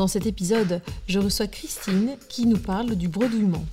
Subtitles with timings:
[0.00, 3.66] Dans cet épisode, je reçois Christine qui nous parle du bredouillement.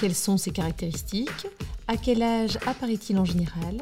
[0.00, 1.46] Quelles sont ses caractéristiques?
[1.86, 3.78] À quel âge apparaît-il en général?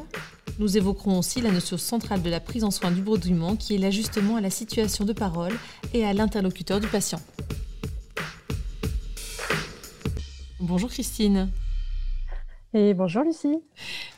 [0.59, 3.79] Nous évoquerons aussi la notion centrale de la prise en soin du bredouillement qui est
[3.79, 5.57] l'ajustement à la situation de parole
[5.95, 7.19] et à l'interlocuteur du patient.
[10.59, 11.49] Bonjour Christine.
[12.75, 13.57] Et bonjour Lucie.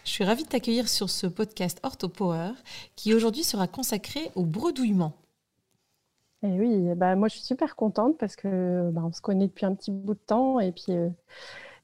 [0.03, 2.51] Je suis ravie de t'accueillir sur ce podcast OrthoPower
[2.97, 5.15] qui aujourd'hui sera consacré au bredouillement.
[6.41, 9.65] Et oui, bah moi je suis super contente parce que bah, on se connaît depuis
[9.65, 11.09] un petit bout de temps et puis euh,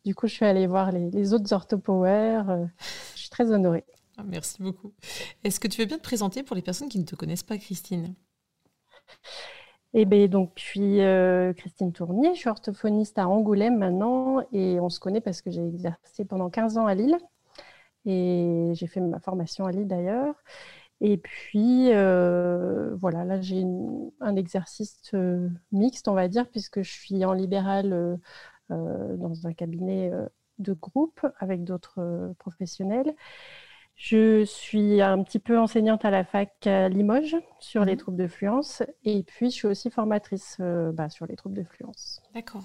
[0.05, 2.43] du coup je suis allée voir les, autres OrthoPower.
[2.47, 2.65] Euh,
[3.15, 3.83] je suis très honorée.
[4.17, 4.93] Ah, merci beaucoup.
[5.43, 7.57] Est-ce que tu veux bien te présenter pour les personnes qui ne te connaissent pas,
[7.57, 8.15] Christine?
[9.97, 14.77] Eh bien, donc, je suis euh, Christine Tournier, je suis orthophoniste à Angoulême maintenant et
[14.81, 17.17] on se connaît parce que j'ai exercé pendant 15 ans à Lille
[18.05, 20.35] et j'ai fait ma formation à Lille d'ailleurs.
[21.01, 23.63] Et puis, euh, voilà, là, j'ai
[24.21, 28.17] un exercice euh, mixte, on va dire, puisque je suis en libéral
[28.71, 30.11] euh, dans un cabinet
[30.59, 33.13] de groupe avec d'autres professionnels.
[33.97, 37.97] Je suis un petit peu enseignante à la fac à Limoges sur les mmh.
[37.97, 42.21] troubles de fluence et puis je suis aussi formatrice bah, sur les troubles de fluence.
[42.33, 42.63] D'accord.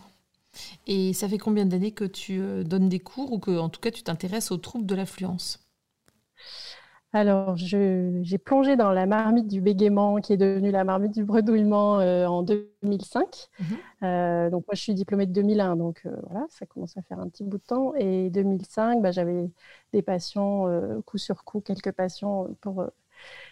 [0.89, 3.93] Et ça fait combien d'années que tu donnes des cours ou que, en tout cas,
[3.93, 5.61] tu t'intéresses aux troubles de la fluence?
[7.13, 11.99] Alors, j'ai plongé dans la marmite du bégaiement, qui est devenue la marmite du bredouillement
[11.99, 13.49] euh, en 2005.
[13.59, 13.67] Mhm.
[14.05, 17.19] Euh, donc, moi, je suis diplômée de 2001, donc euh, voilà, ça commence à faire
[17.19, 17.95] un petit bout de temps.
[17.97, 19.51] Et 2005, bah, j'avais
[19.93, 20.67] des patients,
[21.05, 22.85] coup sur coup, quelques patients pour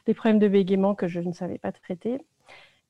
[0.06, 2.20] des problèmes de bégaiement que je ne savais pas traiter.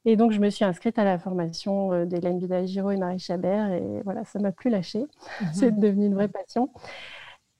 [0.05, 4.03] Et donc, je me suis inscrite à la formation d'Hélène Vidal-Giraud et Marie Chabert, et
[4.05, 4.99] voilà, ça m'a plus lâché.
[4.99, 5.49] Mhm.
[5.55, 6.71] C'est devenu une vraie passion.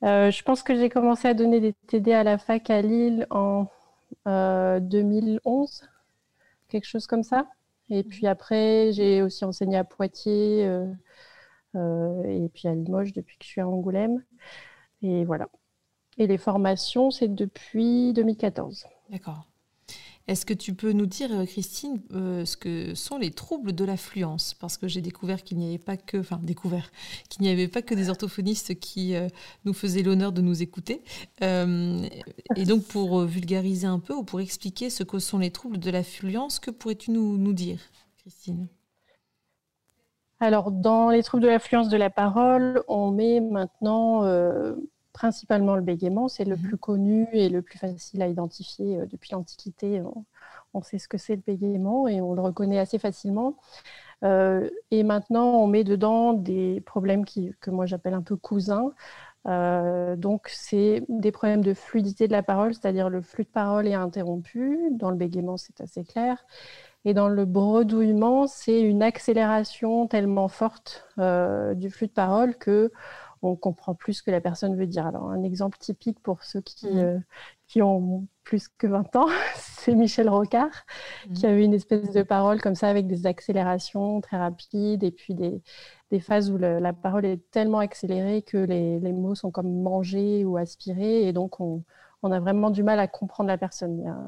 [0.05, 3.27] Euh, je pense que j'ai commencé à donner des TD à la fac à Lille
[3.31, 3.67] en
[4.27, 5.87] 2011, euh,
[6.69, 7.47] quelque chose comme ça.
[7.91, 10.67] Et puis après, j'ai aussi enseigné à Poitiers
[11.75, 14.23] euh, et puis à Limoges depuis que je suis à Angoulême.
[15.03, 15.49] Et voilà.
[16.19, 18.87] Et les formations, c'est depuis 2014.
[19.11, 19.47] D'accord.
[20.29, 23.83] Est-ce que tu peux nous dire, euh, Christine, euh, ce que sont les troubles de
[23.87, 24.53] l'affluence?
[24.53, 26.91] Parce que j'ai découvert qu'il n'y avait pas que, enfin découvert
[27.31, 29.29] qu'il n'y avait pas que des orthophonistes qui euh,
[29.65, 31.03] nous faisaient l'honneur de nous écouter.
[31.41, 35.91] et donc, pour vulgariser un peu ou pour expliquer ce que sont les troubles de
[35.91, 37.81] l'affluence, que pourrais-tu nous dire,
[38.19, 38.69] Christine?
[40.41, 44.25] Alors, dans les troubles de l'affluence de la parole, on met maintenant
[45.13, 46.29] principalement le bégaiement.
[46.29, 46.63] C'est le mhm.
[46.63, 50.03] plus connu et le plus facile à identifier euh, depuis l'Antiquité.
[50.75, 53.57] On, sait ce que c'est le bégaiement et on le reconnaît assez facilement.
[54.25, 58.93] Euh, et maintenant, on met dedans des problèmes qui, que moi j'appelle un peu cousins.
[59.47, 63.89] Euh, donc, c'est des problèmes de fluidité de la parole, c'est-à-dire le flux de parole
[63.89, 64.79] est interrompu.
[64.93, 66.45] Dans le bégaiement, c'est assez clair.
[67.05, 72.93] Et dans le bredouillement, c'est une accélération tellement forte du flux de parole que
[73.43, 75.07] on comprend plus ce que la personne veut dire.
[75.07, 76.99] Alors, un exemple typique pour ceux qui, mmh.
[76.99, 77.19] euh,
[77.67, 80.85] qui ont plus que 20 ans, c'est Michel Rocard,
[81.29, 81.33] mmh.
[81.35, 85.35] qui avait une espèce de parole comme ça avec des accélérations très rapides et puis
[85.35, 85.63] des,
[86.11, 90.45] des phases où la parole est tellement accélérée que les, les, mots sont comme mangés
[90.45, 91.85] ou aspirés et donc on,
[92.23, 93.99] on, a vraiment du mal à comprendre la personne.
[93.99, 94.19] Il y a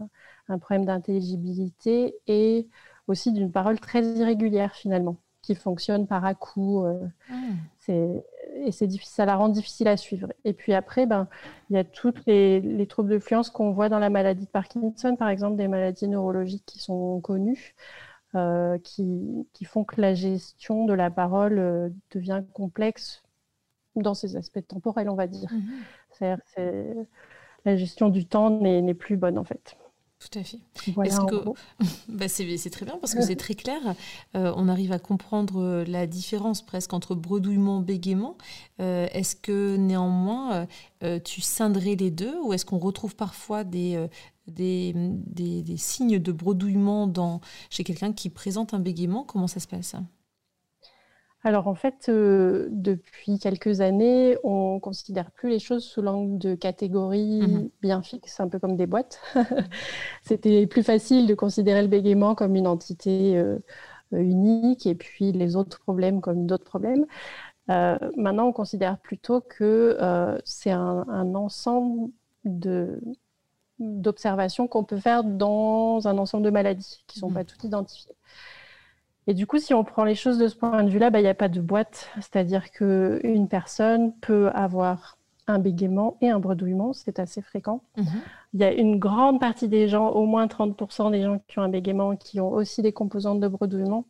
[0.48, 2.68] un, problème d'intelligibilité et
[3.06, 5.16] aussi d'une parole très irrégulière finalement
[5.54, 6.86] qui fonctionne par à-coups.
[6.86, 7.56] Euh, mmh.
[7.78, 8.24] C'est
[8.62, 10.32] et c'est ça la rend difficile à suivre.
[10.44, 11.28] Et puis après, ben,
[11.70, 15.16] il y a toutes les, troubles de fluence qu'on voit dans la maladie de Parkinson,
[15.16, 17.74] par exemple, des maladies neurologiques qui sont connues,
[18.34, 23.22] euh, qui, font que la gestion de la parole euh, devient complexe
[23.96, 25.50] dans ses aspects temporels, on va dire.
[25.50, 26.38] Mm-hmm.
[26.56, 26.96] C'est,
[27.64, 29.76] la gestion du temps n'est plus bonne, en fait.
[30.20, 30.58] Tout à fait.
[32.08, 33.80] bah c'est très bien parce que c'est très clair.
[34.36, 38.36] Euh, on arrive à comprendre euh, la différence presque entre bredouillement, bégaiement.
[38.80, 40.66] Euh, est-ce que néanmoins
[41.24, 44.06] tu scinderais les deux ou est-ce qu'on retrouve parfois des,
[44.46, 47.40] des, des, signes de bredouillement dans,
[47.70, 49.24] chez quelqu'un qui présente un bégaiement?
[49.24, 49.94] Comment ça se passe?
[51.42, 56.54] Alors en fait, euh, depuis quelques années, on considère plus les choses sous l'angle de
[56.54, 57.70] catégories mhm.
[57.80, 59.20] bien fixes, un peu comme des boîtes.
[60.22, 63.58] C'était plus facile de considérer le bégaiement comme une entité euh,
[64.12, 67.06] unique et puis les autres problèmes comme d'autres problèmes.
[67.68, 69.96] maintenant, on considère plutôt que
[70.44, 72.10] c'est un, ensemble
[73.78, 77.34] d'observations qu'on peut faire dans un ensemble de maladies qui ne sont mmh.
[77.34, 78.16] pas toutes identifiées.
[79.30, 81.22] Et du coup, si on prend les choses de ce point de vue-là, bah, il
[81.22, 82.10] n'y a pas de boîte.
[82.16, 87.80] C'est-à-dire qu'une personne peut avoir un bégaiement et un bredouillement, c'est assez fréquent.
[87.96, 88.06] Mhm.
[88.54, 91.62] Il y a une grande partie des gens, au moins 30% des gens qui ont
[91.62, 94.04] un bégaiement, qui ont aussi des composantes de bredouillement,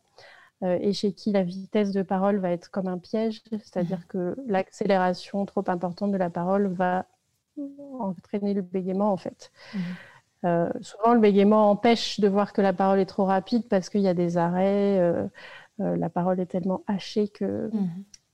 [0.63, 4.05] euh, et chez qui la vitesse de parole va être comme un piège, c'est-à-dire mhm.
[4.07, 7.05] que l'accélération trop importante de la parole va
[7.99, 9.51] entraîner le bégaiement en fait.
[9.75, 9.81] Mhm.
[10.43, 14.01] Euh, souvent, le bégaiement empêche de voir que la parole est trop rapide parce qu'il
[14.01, 14.99] y a des arrêts.
[14.99, 15.27] Euh,
[15.79, 17.69] la parole est tellement hachée que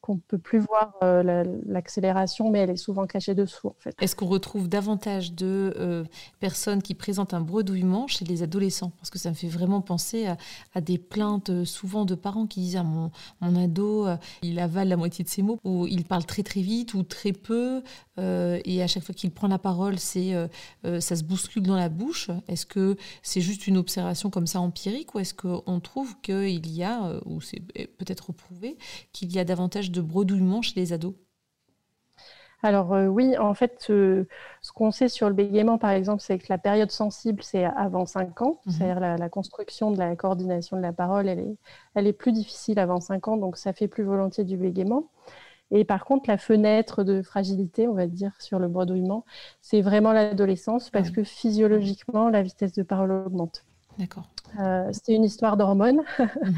[0.07, 3.73] qu'on peut plus voir euh, l'accélération, mais elle est souvent cachée dessous.
[3.99, 6.05] Est-ce qu'on retrouve davantage de euh,
[6.39, 8.93] personnes qui présentent un bredouillement chez les adolescents?
[8.99, 10.27] Parce que ça me fait vraiment penser
[10.73, 13.11] à, des plaintes euh, souvent de parents qui disent ah, mon,
[13.41, 14.07] ado,
[14.41, 17.33] il avale la moitié de ses mots, ou il parle très très vite ou très
[17.33, 17.81] peu,
[18.17, 20.47] et à chaque fois qu'il prend la parole, ça
[20.83, 22.29] se bouscule dans la bouche.
[22.47, 26.83] Est-ce que c'est juste une observation comme ça empirique, ou est-ce qu'on trouve qu'il y
[26.83, 27.59] a, ou c'est
[27.97, 28.77] peut-être prouvé,
[29.11, 31.15] qu'il y a davantage de de bredouillement chez les ados
[32.63, 34.25] alors euh, oui, en fait, ce
[34.73, 38.41] qu'on sait sur le bégaiement, par exemple, c'est que la période sensible, c'est avant 5
[38.41, 38.73] ans, mhm.
[38.73, 41.57] c'est-à-dire la, construction de la coordination de la parole, elle est,
[41.93, 45.09] elle est plus difficile avant 5 ans, donc ça fait plus volontiers du bégaiement.
[45.69, 49.25] Et par contre, la fenêtre de fragilité, on va dire, sur le bredouillement,
[49.61, 53.65] c'est vraiment l'adolescence, parce que physiologiquement, la vitesse de parole augmente.
[53.99, 54.29] D'accord.
[54.59, 56.53] Euh, c'est une histoire d'hormones mhm.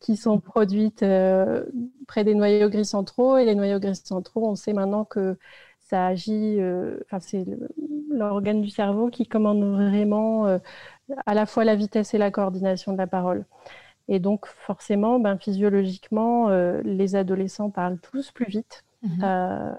[0.00, 1.64] qui sont produites euh,
[2.06, 3.36] près des noyaux gris centraux.
[3.36, 5.38] Et les noyaux gris centraux, on sait maintenant que
[5.80, 7.44] ça agit, euh, c'est
[8.10, 10.46] l'organe du cerveau qui commande vraiment
[11.26, 13.44] à la fois la vitesse et la coordination de la parole.
[14.08, 16.48] Et donc, forcément, ben, physiologiquement,
[16.82, 18.84] les adolescents parlent tous plus vite.
[19.02, 19.76] Mhm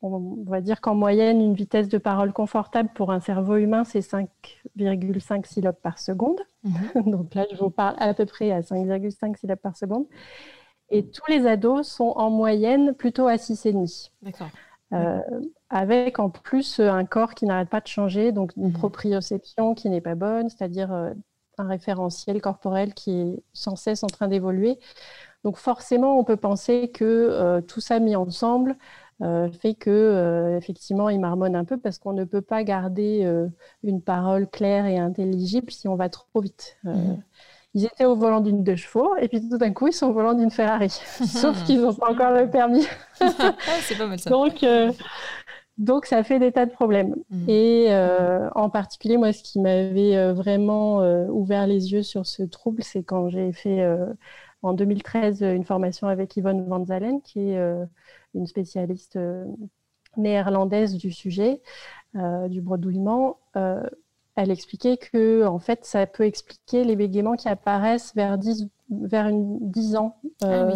[0.00, 4.00] on va dire qu'en moyenne, une vitesse de parole confortable pour un cerveau humain, c'est
[4.00, 6.40] 5,5 syllabes par seconde.
[6.62, 6.72] Mhm.
[7.10, 10.06] Donc là, je vous parle à peu près à 5,5 syllabes par seconde.
[10.90, 14.10] Et tous les ados sont en moyenne plutôt à 6,5.
[14.22, 14.48] D'accord.
[14.94, 15.20] Euh,
[15.68, 18.72] avec en plus un corps qui n'arrête pas de changer, donc une mhm.
[18.72, 21.10] proprioception qui n'est pas bonne, c'est-à-dire euh,
[21.58, 24.78] un référentiel corporel qui est sans cesse en train d'évoluer.
[25.44, 28.76] Donc forcément, on peut penser que euh, tout ça mis ensemble
[29.20, 33.22] euh, fait que euh, effectivement il marmonne un peu parce qu'on ne peut pas garder
[33.24, 33.48] euh,
[33.82, 36.76] une parole claire et intelligible si on va trop vite.
[36.84, 37.20] Mhm.
[37.74, 40.12] Ils étaient au volant d'une deux chevaux et puis tout d'un coup ils sont au
[40.12, 40.90] volant d'une Ferrari,
[41.26, 42.86] sauf qu'ils n'ont pas encore le permis.
[43.80, 44.30] C'est pas mal ça.
[44.30, 44.64] Donc
[45.78, 47.16] donc ça fait des tas de problèmes.
[47.30, 47.44] Mhm.
[47.48, 47.88] Et
[48.54, 50.98] en particulier, moi, ce qui m'avait vraiment
[51.28, 53.86] ouvert les yeux sur ce trouble, c'est quand j'ai fait
[54.62, 57.58] en 2013 une formation avec Yvonne Van Zalen, qui est
[58.34, 59.44] une spécialiste euh,
[60.16, 61.60] néerlandaise du sujet,
[62.16, 63.82] euh, du bredouillement, euh,
[64.36, 69.26] elle expliquait que en fait, ça peut expliquer les bégaiements qui apparaissent vers 10, vers
[69.26, 70.16] une, 10 ans.
[70.42, 70.70] Ah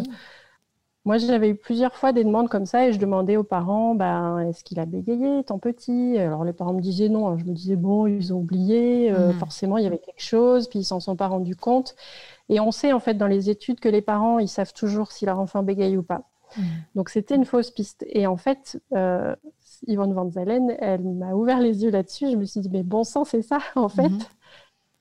[1.04, 4.38] moi, j'avais eu plusieurs fois des demandes comme ça et je demandais aux parents ben,
[4.38, 6.16] est-ce qu'il a bégayé, tant petit?
[6.18, 7.36] Alors, les parents me disaient non.
[7.38, 9.32] je me disais bon, ils ont oublié, mmh.
[9.34, 11.96] forcément, il y avait quelque chose, puis ils s'en sont pas rendus compte.
[12.48, 15.26] Et on sait en fait dans les études que les parents, ils savent toujours si
[15.26, 16.22] leur enfant bégaye ou pas.
[16.56, 16.62] Mm.
[16.94, 18.04] Donc c'était une fausse piste.
[18.08, 19.34] Et en fait, euh,
[19.86, 22.30] Yvonne Van Zalen, elle m'a ouvert les yeux là-dessus.
[22.30, 24.08] Je me suis dit, mais bon sang, c'est ça, en fait.
[24.08, 24.26] Mm-hmm.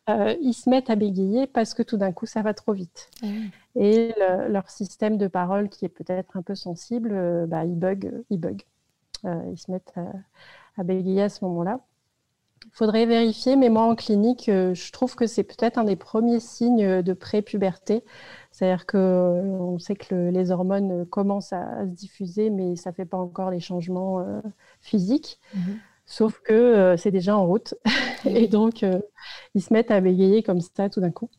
[0.10, 3.10] Euh, ils se mettent à bégayer parce que tout d'un coup, ça va trop vite.
[3.22, 3.48] Mm.
[3.76, 4.14] Et
[4.50, 8.12] leur système de parole, qui est peut-être un peu sensible, euh, bah, il bug.
[8.30, 8.64] Il, bug.
[9.24, 10.12] ils se mettent à,
[10.78, 11.80] à bégayer à ce moment-là.
[12.66, 16.40] Il faudrait vérifier, mais moi en clinique, je trouve que c'est peut-être un des premiers
[16.40, 18.04] signes de pré-puberté.
[18.52, 23.18] C'est-à-dire qu'on sait que les hormones commencent à, se diffuser, mais ça ne fait pas
[23.18, 24.42] encore les changements euh,
[24.82, 25.40] physiques.
[25.56, 25.80] Mhm.
[26.06, 27.76] Sauf que euh, c'est déjà en route.
[28.26, 29.00] et donc, euh,
[29.56, 31.30] ils se mettent à bégayer comme ça tout d'un coup.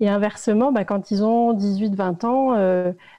[0.00, 2.54] Et inversement, bah, quand ils ont 18-20 ans,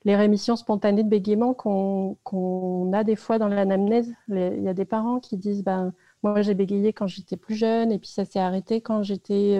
[0.04, 4.86] les rémissions spontanées de bégaiement qu'on a des fois dans l'anamnèse, il y a des
[4.86, 8.40] parents qui disent ben, Moi, j'ai bégayé quand j'étais plus jeune, et puis ça s'est
[8.40, 9.60] arrêté quand j'étais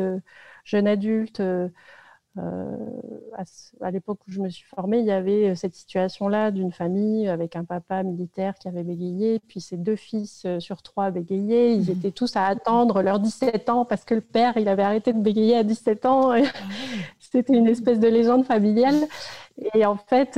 [0.66, 1.42] jeune adulte.
[2.38, 2.78] Euh,
[3.82, 7.30] à, l'époque où je me suis formée, il y avait euh, cette situation-là d'une famille
[7.30, 11.76] avec un papa militaire qui avait bégayé, puis ses deux fils euh, sur trois bégayaient.
[11.76, 11.98] Ils mmh.
[11.98, 15.20] étaient tous à attendre leurs 17 ans parce que le père, il avait arrêté de
[15.20, 16.32] bégayer à 17 ans.
[16.32, 16.42] Ah
[17.20, 19.08] c'était une espèce de légende familiale.
[19.74, 20.38] Et en fait,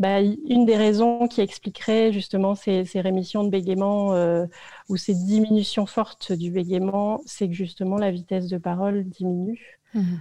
[0.00, 4.46] bah, une des raisons qui expliquerait justement ces, rémissions de bégaiement euh,
[4.88, 9.78] ou ces diminutions fortes du bégaiement, c'est que justement la vitesse de parole diminue.
[9.92, 10.20] Mhm.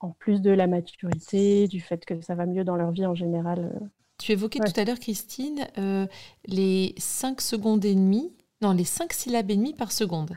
[0.00, 3.14] en plus de la maturité, du fait que ça va mieux dans leur vie en
[3.14, 3.72] général.
[4.18, 5.66] Tu évoquais tout à l'heure, Christine,
[6.46, 10.36] les 5 secondes et demie, non, les 5 syllabes et demie par seconde.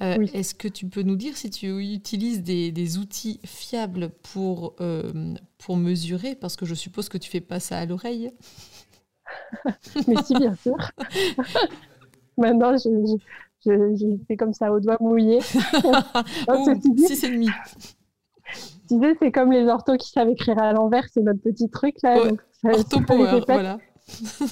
[0.00, 4.76] Est-ce que tu peux nous dire si tu utilises des, outils fiables pour,
[5.58, 6.34] pour mesurer?
[6.34, 8.32] Parce que je suppose que tu fais pas ça à l'oreille.
[10.08, 10.76] Mais si, bien sûr.
[12.38, 13.16] Maintenant, je,
[13.64, 15.40] je, fais comme ça au doigt mouillé.
[15.40, 17.48] si c'est demi.
[18.88, 21.96] Tu sais, c'est comme les orthos qui savent écrire à l'envers, c'est notre petit truc
[22.02, 22.18] là.
[22.62, 23.78] Ortho power, voilà.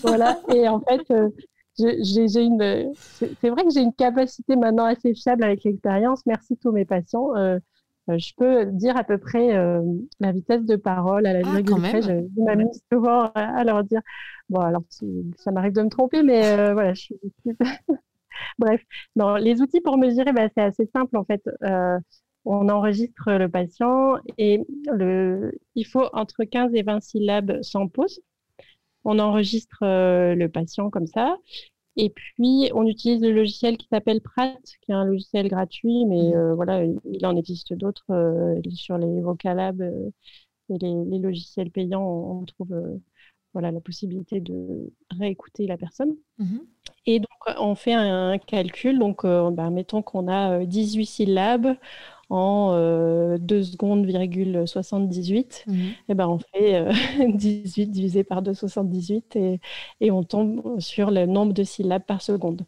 [0.02, 0.40] voilà.
[0.52, 1.28] Et en fait, euh,
[1.78, 2.92] j'ai une.
[2.94, 6.24] C'est vrai que j'ai une capacité maintenant assez fiable avec l'expérience.
[6.26, 7.34] Merci tous mes patients.
[7.36, 7.58] Euh,
[8.10, 9.54] euh, je peux dire à peu près
[10.20, 12.02] la vitesse de parole à la ah, virgule près.
[12.02, 14.00] Je, m'amuse souvent à leur dire.
[14.48, 14.82] Bon, alors
[15.36, 17.16] ça m'arrive de me tromper, mais voilà, je suis.
[18.58, 18.82] Bref,
[19.16, 21.42] dans les outils pour mesurer, bah, c'est assez simple en fait.
[21.62, 21.98] Euh,
[22.44, 24.60] on enregistre le patient et
[24.92, 28.20] le, il faut entre 15 et 20 syllabes sans pause.
[29.04, 31.36] On enregistre euh, le patient comme ça.
[31.96, 36.30] Et puis, on utilise le logiciel qui s'appelle Prat, qui est un logiciel gratuit, mais
[36.30, 36.34] mmh.
[36.34, 42.02] euh, voilà, il en existe d'autres sur les Vocalab et les, logiciels payants.
[42.02, 42.74] On, trouve
[43.52, 46.16] voilà, la possibilité de réécouter la personne.
[46.38, 46.58] Mmh
[47.06, 48.98] et donc, on fait un calcul.
[48.98, 51.76] Donc, euh, bah, mettons qu'on a 18 euh, syllabes
[52.30, 54.06] en 2 euh, secondes,
[54.66, 55.64] 78.
[55.66, 55.74] Mmh
[56.08, 56.86] et ben, on fait
[57.34, 59.60] 18 divisé par 2,78 et,
[60.00, 62.66] et on tombe sur le nombre de syllabes par seconde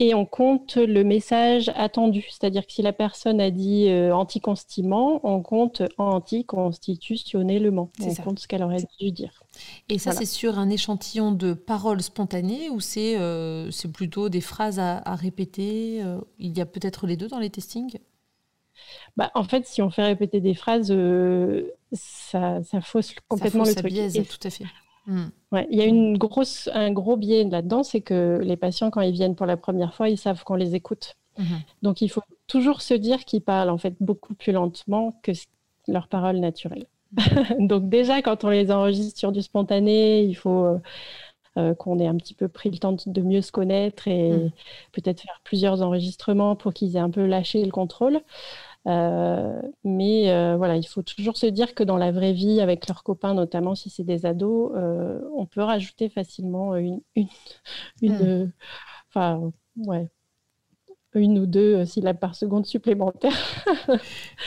[0.00, 2.24] et on compte le message attendu.
[2.28, 7.90] C'est-à-dire que si la personne a dit euh, anticonstiment, on compte anticonstitutionnellement.
[8.00, 9.44] On compte ce qu'elle aurait dû dire.
[9.88, 14.80] Et ça, c'est sur un échantillon de paroles spontanées ou c'est euh, plutôt des phrases
[14.80, 17.98] à, répéter euh, Il y a peut-être les deux dans les testings?
[19.16, 20.92] Bah, en fait, si on fait répéter des phrases,
[21.92, 23.92] ça, ça, fausse complètement ça le truc.
[23.92, 24.64] Biaise, tout à fait.
[25.06, 25.26] Hmm.
[25.52, 29.02] Ouais, il y a une grosse, un gros biais là-dedans, c'est que les patients, quand
[29.02, 31.16] ils viennent pour la première fois, ils savent qu'on les écoute.
[31.38, 31.60] Mhm.
[31.82, 35.32] Donc, il faut toujours se dire qu'ils parlent en fait beaucoup plus lentement que
[35.88, 36.86] leurs paroles naturelles.
[37.58, 37.68] Mhm.
[37.68, 40.78] Donc, déjà, quand on les enregistre sur du spontané, il faut euh,
[41.56, 44.50] euh, qu'on ait un petit peu pris le temps de mieux se connaître et mhm.
[44.92, 48.20] peut-être faire plusieurs enregistrements pour qu'ils aient un peu lâché le contrôle.
[48.86, 52.86] Euh, mais euh, voilà, il faut toujours se dire que dans la vraie vie, avec
[52.88, 57.28] leurs copains, notamment si c'est des ados, euh, on peut rajouter facilement une, une,
[58.02, 58.52] une
[59.08, 60.08] enfin, ouais,
[61.14, 63.38] une ou deux syllabes par seconde supplémentaires.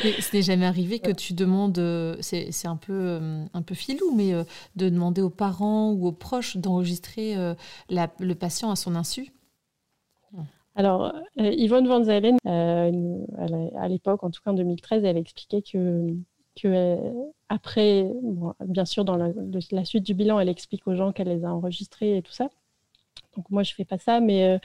[0.01, 1.79] ce n'est jamais arrivé que tu demandes,
[2.21, 3.19] c'est un peu,
[3.53, 4.33] un peu filou, mais
[4.75, 7.35] de demander aux parents ou aux proches d'enregistrer
[7.89, 9.31] le patient à son insu
[10.77, 13.25] alors, euh, Yvonne Van Zalen, euh,
[13.75, 16.05] à l'époque, en tout cas en 2013, elle expliquait que,
[16.55, 17.13] que euh,
[17.49, 18.07] après,
[18.63, 22.17] bien sûr, dans la, suite du bilan, elle explique aux gens qu'elle les a enregistrés
[22.17, 22.49] et tout ça.
[23.35, 24.59] Donc moi, je fais pas ça, mais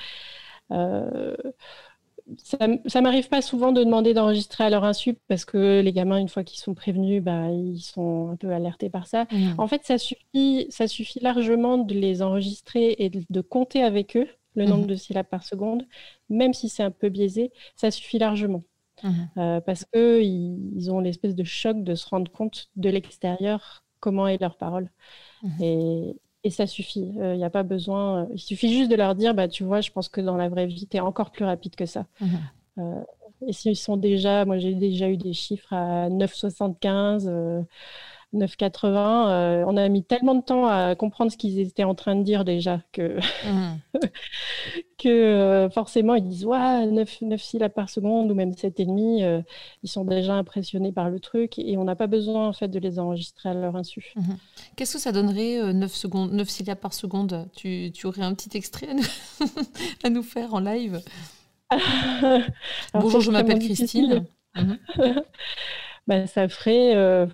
[0.69, 6.19] ça, ça m'arrive pas souvent de demander d'enregistrer à leur insu parce que les gamins,
[6.19, 9.27] une fois qu'ils sont prévenus, bah, ils sont un peu alertés par ça.
[9.31, 9.55] Mmh.
[9.57, 14.29] En fait, ça suffit, ça suffit largement de les enregistrer et de compter avec eux
[14.55, 14.89] le nombre mhm.
[14.89, 15.87] de syllabes par seconde,
[16.29, 18.63] même si c'est un peu biaisé, ça suffit largement.
[19.03, 19.29] Mhm.
[19.37, 24.27] Euh, parce qu'ils ils ont l'espèce de choc de se rendre compte de l'extérieur comment
[24.27, 24.91] est leur parole.
[25.43, 25.63] Mhm.
[25.63, 27.13] Et, et, ça suffit.
[27.15, 28.25] Il euh, n'y a pas besoin.
[28.25, 30.49] Euh, il suffit juste de leur dire bah, Tu vois, je pense que dans la
[30.49, 32.07] vraie vie, tu es encore plus rapide que ça.
[33.47, 34.45] et s'ils sont déjà.
[34.45, 37.65] Moi, j'ai déjà eu des chiffres à 9,75.
[38.35, 42.17] 9,80, euh, on a mis tellement de temps à comprendre ce qu'ils étaient en train
[42.17, 43.79] de dire déjà que, mmh.
[44.99, 49.43] que euh, forcément ils disent ouais, 9, 9 syllabes par seconde ou même 7,5, euh,
[49.83, 52.79] ils sont déjà impressionnés par le truc et on n'a pas besoin en fait de
[52.79, 54.13] les enregistrer à leur insu.
[54.17, 54.23] Mmh.
[54.77, 57.49] Qu'est-ce que ça donnerait 9, secondes, 9 syllabes par seconde?
[57.55, 58.89] Tu, tu, aurais un petit extrait
[60.03, 61.03] à nous, faire en live?
[62.95, 64.25] Bonjour, je m'appelle Christine.
[64.55, 64.75] Mmh.
[66.07, 66.95] Bah, ça ferait.
[66.97, 67.27] Euh,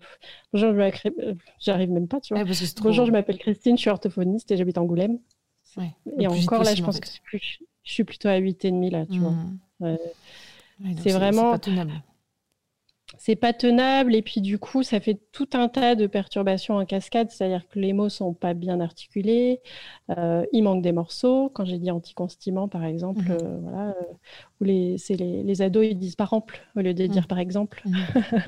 [0.53, 2.45] bonjour, je euh, j'arrive même pas, tu vois.
[2.83, 5.19] Bonjour, je m'appelle Christine, je suis orthophoniste et j'habite Angoulême.
[6.19, 9.35] et encore là, je pense que je suis plutôt à 8,5 là, tu vois.
[9.81, 9.97] Mmh.
[11.03, 11.59] c'est vraiment.
[11.59, 11.71] Pas.
[13.17, 16.85] C'est pas tenable et puis du coup, ça fait tout un tas de perturbations en
[16.85, 19.61] cascade, c'est-à-dire que les mots sont pas bien articulés,
[20.17, 21.49] euh, il manque des morceaux.
[21.49, 23.61] Quand j'ai dit anticonstimant, par exemple, mmh.
[23.63, 23.95] voilà,
[24.61, 27.27] où les, les, les, ados ils disent par exemple au lieu de dire mmh.
[27.27, 27.83] par exemple.
[27.87, 27.97] Mmh.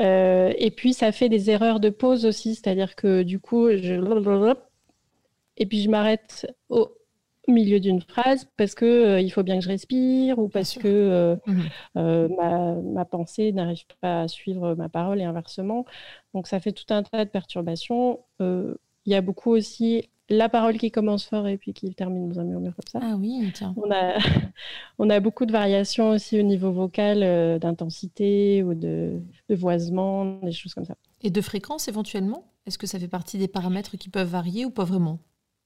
[0.00, 4.54] Euh, et puis ça fait des erreurs de pause aussi, c'est-à-dire que du coup, je...
[5.56, 6.90] et puis je m'arrête au...
[7.48, 10.88] milieu d'une phrase parce que euh, il faut bien que je respire ou parce que
[10.88, 11.60] euh, mmh
[11.96, 15.84] euh, ma, ma, pensée n'arrive pas à suivre ma parole et inversement.
[16.32, 18.20] Donc ça fait tout un tas de perturbations.
[18.40, 22.40] Il y a beaucoup aussi la parole qui commence fort et puis qui termine dans
[22.40, 23.00] un murmure comme ça.
[23.02, 23.74] Ah oui, tiens.
[23.76, 24.16] On a,
[24.98, 30.52] on a beaucoup de variations aussi au niveau vocal, d'intensité ou de, de voisement, des
[30.52, 30.96] choses comme ça.
[31.22, 32.50] Et de fréquence éventuellement?
[32.66, 35.18] Est-ce que ça fait partie des paramètres qui peuvent varier ou pas vraiment?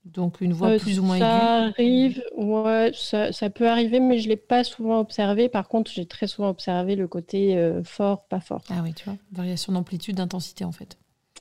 [0.04, 1.24] Donc une voix euh, plus ou moins aiguë.
[1.24, 5.48] Ça arrive, ouais, ça, peut arriver, mais je ne l'ai pas souvent observé.
[5.48, 8.62] Par contre, j'ai très souvent observé le côté euh, fort, pas fort.
[8.70, 10.98] Ah oui, tu vois, variation d'amplitude, d'intensité en fait.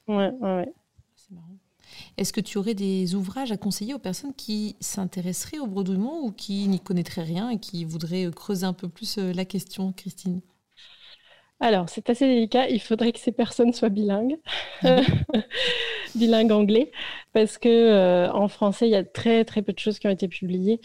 [0.07, 0.71] Ouais, ouais.
[1.15, 1.47] C'est marrant.
[2.17, 6.31] Est-ce que tu aurais des ouvrages à conseiller aux personnes qui s'intéresseraient au bredouillement ou
[6.31, 10.41] qui n'y connaîtraient rien et qui voudraient creuser un peu plus euh, la question, Christine?
[11.59, 12.69] Alors, c'est assez délicat.
[12.69, 14.37] Il faudrait que ces personnes soient bilingues,
[14.83, 15.01] ah
[16.15, 16.91] bilingues anglais,
[17.33, 20.11] parce que euh, en français, il y a très très peu de choses qui ont
[20.11, 20.79] été publiées.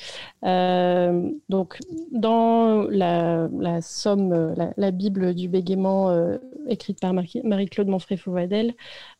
[0.45, 1.79] Euh, donc,
[2.11, 3.49] dans la,
[3.83, 6.39] somme, la, Bible du bégaiement euh,
[6.69, 8.75] écrite par Marie-Claude Monfray-Fauvadel,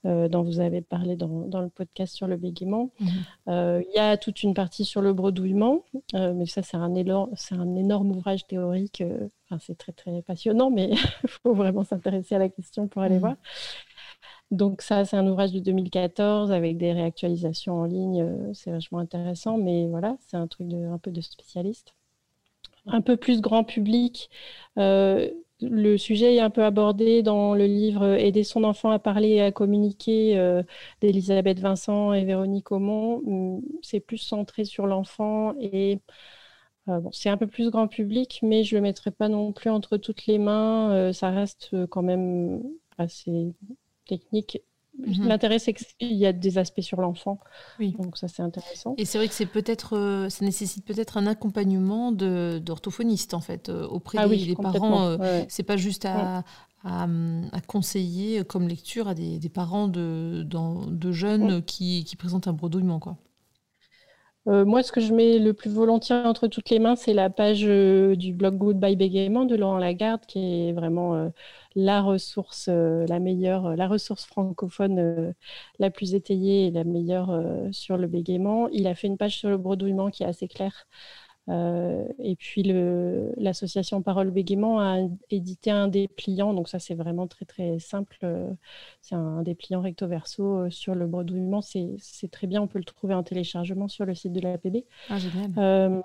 [0.05, 3.83] dont vous avez parlé dans, le podcast sur le bégaiement, mhm.
[3.83, 8.11] il y a toute une partie sur le bredouillement, mais ça, c'est un, un énorme
[8.11, 9.03] ouvrage théorique
[9.61, 13.21] c'est très très passionnant, mais il faut vraiment s'intéresser à la question pour aller mmh.
[13.21, 13.37] voir.
[14.53, 18.23] Donc ça, c'est un ouvrage de 2014 avec des réactualisations en ligne.
[18.23, 21.95] Euh, c'est vachement intéressant, mais voilà, c'est un truc de, un peu de spécialiste.
[22.87, 24.29] Un peu plus grand public.
[24.79, 25.31] Euh,
[25.63, 29.43] le sujet est un peu abordé dans le livre Aider son enfant à parler et
[29.43, 30.63] à communiquer euh,
[31.01, 33.23] d'Elisabeth Vincent et Véronique Aumont.
[33.27, 36.01] Hum, c'est plus centré sur l'enfant et
[36.89, 39.71] euh, c'est un peu plus grand public, mais je ne le mettrai pas non plus
[39.71, 40.91] entre toutes les mains.
[40.91, 42.63] Euh, ça reste euh, quand même
[42.99, 43.55] assez
[44.07, 44.61] technique.
[44.99, 45.29] Mhm.
[45.29, 47.39] L'intérêt, c'est qu'il y a des aspects sur l'enfant.
[47.79, 47.95] Oui.
[47.99, 48.95] Donc ça, c'est intéressant.
[48.99, 54.19] Et c'est vrai que c'est peut-être, ça nécessite peut-être un accompagnement d'orthophoniste, en fait, auprès
[54.19, 55.17] ah des, parents.
[55.49, 56.45] C'est pas juste à,
[56.85, 57.07] à,
[57.67, 63.17] conseiller comme lecture à des, parents de, de jeunes qui, qui, présentent un bredouillement, quoi.
[64.49, 67.31] Euh, moi, ce que je mets le plus volontiers entre toutes les mains, c'est la
[67.31, 71.29] page euh, du blog Goodbye Bégaiement de Laurent Lagarde, qui est vraiment euh,
[71.77, 75.33] la ressource, la meilleure, la ressource francophone
[75.79, 77.31] la plus étayée et la meilleure
[77.73, 78.69] sur le bégaiement.
[78.69, 80.87] Il a fait une page sur le bredouillement qui est assez claire.
[81.49, 82.63] Euh, et puis
[83.37, 84.99] l'association Parole Bégaiement a
[85.31, 88.19] édité un dépliant, donc ça c'est vraiment très très simple.
[89.01, 91.99] C'est un dépliant recto verso euh, sur le bredouillement, c'est
[92.31, 94.85] très bien, on peut le trouver en téléchargement sur le site de l'APB.
[95.09, 95.19] Ah,
[95.59, 96.01] euh,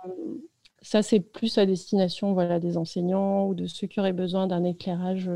[0.81, 4.63] ça c'est plus à destination voilà, des enseignants ou de ceux qui auraient besoin d'un
[4.63, 5.29] éclairage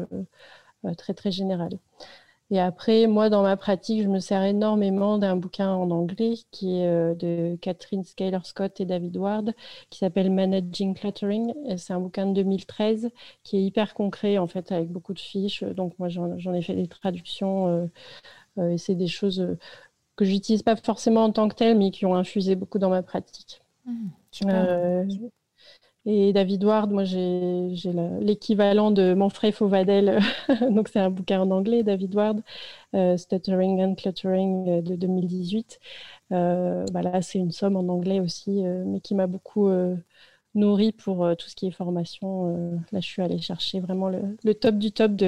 [0.98, 1.78] très très général.
[2.52, 6.76] Et après, moi, dans ma pratique, je me sers énormément d'un bouquin en anglais qui
[6.76, 9.54] est euh, de Catherine Skyler Scott et David Ward,
[9.90, 11.54] qui s'appelle Managing Cluttering.
[11.78, 13.10] C'est un bouquin de 2013
[13.44, 15.64] qui est hyper concret, en fait, avec beaucoup de fiches.
[15.64, 17.86] Donc, moi, j'en ai fait des traductions euh,
[18.58, 19.48] euh, et c'est des choses
[20.18, 23.02] que j'utilise pas forcément en tant que telles, mais qui ont infusé beaucoup dans ma
[23.02, 23.62] pratique.
[23.86, 24.10] Mmh,
[26.06, 27.70] et David Ward, moi j'ai
[28.22, 30.20] l'équivalent de Manfred Fauvadel,
[30.72, 32.42] donc c'est un bouquin en anglais, David Ward,
[32.96, 35.80] euh, Stuttering and Cluttering euh, de 2018.
[36.32, 39.70] Euh, bah là, c'est une somme en anglais aussi, mais qui m'a beaucoup
[40.56, 42.82] nourri pour tout ce qui est formation.
[42.92, 45.28] là, je suis allée chercher vraiment le, top du top de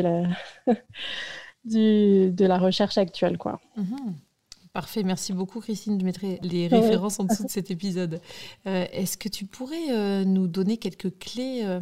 [2.46, 3.38] la, recherche actuelle.
[3.38, 3.60] Quoi.
[3.78, 4.14] Mm-hmm.
[4.74, 6.00] Parfait, merci beaucoup Christine.
[6.00, 8.20] Je mettrai les références en dessous de cet épisode.
[8.66, 11.80] Euh, est-ce que tu pourrais euh, nous donner quelques clés euh,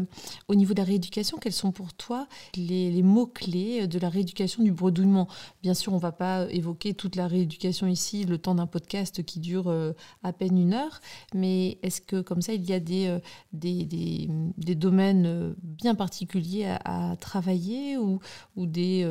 [0.50, 1.38] au niveau de la rééducation?
[1.38, 2.28] Quels sont pour toi
[2.58, 5.30] les, mots-clés de la rééducation du bredouillement?
[5.64, 9.24] Bien sûr, on ne va pas évoquer toute la rééducation ici, le temps d'un podcast
[9.24, 9.74] qui dure
[10.22, 11.00] à peine une heure,
[11.34, 13.20] mais est-ce que comme ça, il y a des,
[13.54, 18.20] des, domaines bien particuliers à, travailler ou,
[18.58, 19.06] ou des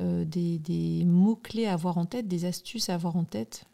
[0.00, 3.64] euh, des, mots-clés à avoir en tête, des astuces à avoir en tête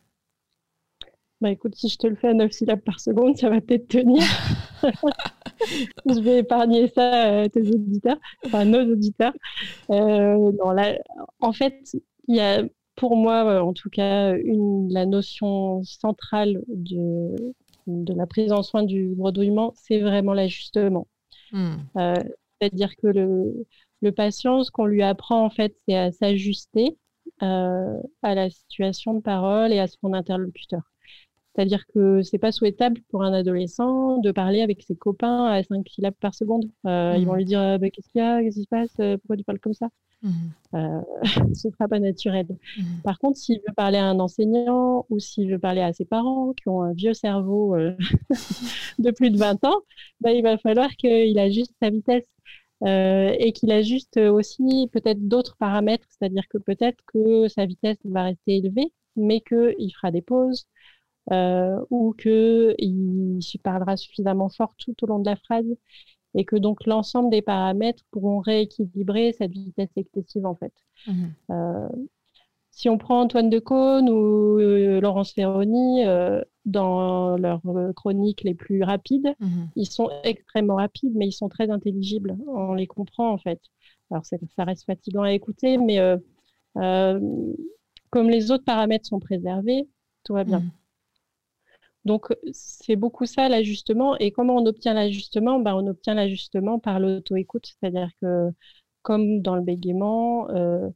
[1.40, 3.88] bah écoute, si je te le fais à 9 syllabes par seconde, ça va peut-être
[3.88, 4.22] tenir.
[6.06, 9.32] je vais épargner ça à tes auditeurs, enfin nos auditeurs.
[9.90, 10.52] Euh,
[11.40, 11.96] en fait,
[12.28, 12.62] il y a
[12.94, 17.34] pour moi, euh, en tout cas, une, la notion centrale de,
[17.88, 21.08] de la prise en soin du bredouillement, c'est vraiment l'ajustement.
[21.50, 21.74] Hmm.
[22.60, 23.66] C'est-à-dire que le,
[24.02, 26.98] le patient, ce qu'on lui apprend, en fait, c'est à s'ajuster
[27.42, 30.82] euh, à la situation de parole et à son interlocuteur.
[31.54, 35.86] C'est-à-dire que c'est pas souhaitable pour un adolescent de parler avec ses copains à 5
[35.88, 36.64] syllabes par seconde.
[36.86, 37.36] Euh, ils vont mmh.
[37.36, 38.42] lui dire ah, bah, Qu'est-ce qu'il y a?
[38.42, 38.94] Qu'est-ce qui se passe?
[38.96, 39.88] Pourquoi tu parles comme ça?
[40.22, 40.30] Mmh.
[40.74, 41.00] euh,
[41.54, 42.46] Ce ne sera pas naturel.
[42.78, 42.82] Mmh.
[43.02, 46.52] Par contre, s'il veut parler à un enseignant ou s'il veut parler à ses parents
[46.52, 47.96] qui ont un vieux cerveau euh,
[48.98, 49.80] de plus de 20 ans,
[50.20, 52.24] bah, il va falloir qu'il ajuste sa vitesse.
[52.84, 58.56] Et qu'il ajuste aussi peut-être d'autres paramètres, c'est-à-dire que peut-être que sa vitesse va rester
[58.56, 60.66] élevée, mais qu'il fera des pauses,
[61.30, 65.66] euh, ou qu'il parlera suffisamment fort tout au long de la phrase
[66.34, 70.72] et que donc l'ensemble des paramètres pourront rééquilibrer cette vitesse excessive en fait.
[71.06, 71.88] Mmh euh,
[72.74, 76.04] si on prend Antoine Decaune ou euh, Laurence Ferroni,
[76.64, 77.62] dans leurs
[77.94, 82.36] chroniques les plus rapides, mmh ils sont extrêmement rapides, mais ils sont très intelligibles.
[82.46, 83.60] On les comprend en fait.
[84.10, 85.98] Alors ça, ça reste fatigant à écouter, mais
[86.74, 89.88] comme les autres paramètres sont préservés,
[90.24, 90.60] tout va bien.
[90.60, 90.70] Mmh
[92.04, 94.16] donc, c'est beaucoup ça l'ajustement.
[94.18, 95.60] Et comment on obtient l'ajustement?
[95.60, 97.66] Ben, On obtient l'ajustement par l'auto-écoute.
[97.66, 98.50] C'est-à-dire que,
[99.02, 100.88] comme dans le bégaiement, euh,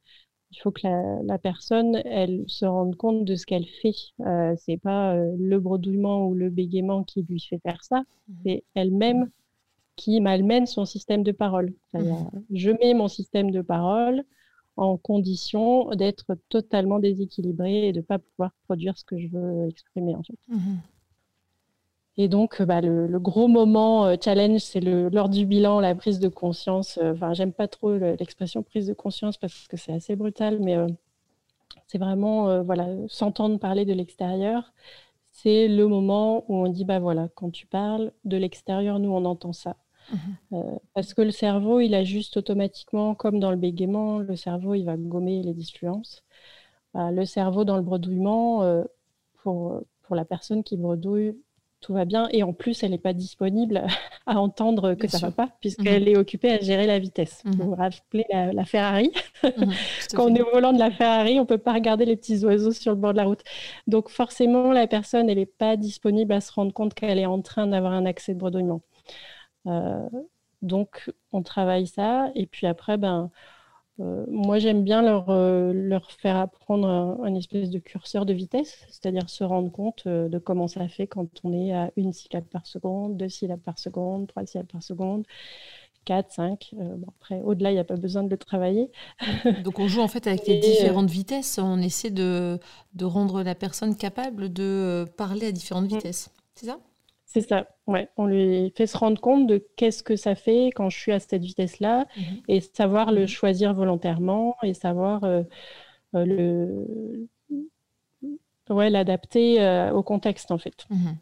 [0.56, 3.94] il faut que la, personne, elle se rende compte de ce qu'elle fait.
[4.20, 8.00] Euh, c'est pas euh, le bredouillement ou le bégaiement qui lui fait faire ça.
[8.00, 8.34] Mmh.
[8.44, 9.30] C'est elle-même
[9.96, 11.74] qui malmène son système de parole.
[11.92, 12.00] Mmh.
[12.52, 14.24] Je mets mon système de parole
[14.76, 19.68] en condition d'être totalement déséquilibré et de ne pas pouvoir produire ce que je veux
[19.68, 20.38] exprimer en fait.
[20.48, 20.76] Mmh.
[22.18, 26.28] Et donc, bah, le, gros moment euh, challenge, c'est lors du bilan, la prise de
[26.28, 26.98] conscience.
[27.02, 30.76] Euh, enfin, j'aime pas trop l'expression prise de conscience parce que c'est assez brutal, mais
[30.76, 30.86] euh,
[31.86, 34.72] c'est vraiment, voilà, s'entendre parler de l'extérieur.
[35.30, 39.24] C'est le moment où on dit, bah voilà, quand tu parles de l'extérieur, nous, on
[39.24, 39.76] entend ça.
[40.12, 40.16] Mmh
[40.94, 44.96] parce que le cerveau, il ajuste automatiquement, comme dans le bégaiement, le cerveau, il va
[44.96, 46.24] gommer les disfluences.
[46.94, 48.84] Bah, le cerveau, dans le bredouillement,
[49.42, 51.36] pour, pour la personne qui bredouille,
[51.86, 52.28] tout va bien.
[52.32, 53.86] Et en plus, elle n'est pas disponible
[54.26, 56.08] à entendre que ça ne va pas, puisqu'elle mhm.
[56.08, 57.42] est occupée à gérer la vitesse.
[57.44, 59.12] Vous vous rappelez la, Ferrari?
[59.44, 59.72] Mhm,
[60.14, 62.44] Quand on est au volant de la Ferrari, on ne peut pas regarder les petits
[62.44, 63.44] oiseaux sur le bord de la route.
[63.86, 67.40] Donc forcément, la personne, elle n'est pas disponible à se rendre compte qu'elle est en
[67.40, 68.80] train d'avoir un accès de bredouillement.
[69.68, 70.08] Euh,
[70.62, 72.32] donc, on travaille ça.
[72.34, 73.30] Et puis après, ben,
[74.00, 78.84] euh, moi, j'aime bien leur, euh, leur faire apprendre un, espèce de curseur de vitesse,
[78.90, 82.44] c'est-à-dire se rendre compte euh, de comment ça fait quand on est à une syllabe
[82.44, 85.24] par seconde, deux syllabes par seconde, trois syllabes par seconde,
[86.04, 86.72] quatre, cinq.
[87.08, 88.90] après, au-delà, il n'y a pas besoin de le travailler.
[89.64, 91.58] Donc, on joue en fait avec les différentes vitesses.
[91.58, 92.60] On essaie de,
[92.94, 95.96] de, rendre la personne capable de parler à différentes mm.
[95.96, 96.30] vitesses.
[96.54, 96.78] C'est ça?
[97.26, 98.08] C'est ça, ouais.
[98.16, 101.18] On lui fait se rendre compte de qu'est-ce que ça fait quand je suis à
[101.18, 102.24] cette vitesse-là mhm.
[102.48, 103.26] et savoir le mhm.
[103.26, 105.42] choisir volontairement et savoir euh,
[106.14, 107.28] euh, le
[108.70, 110.86] ouais, l'adapter euh, au contexte en fait.
[110.88, 111.16] Mhm.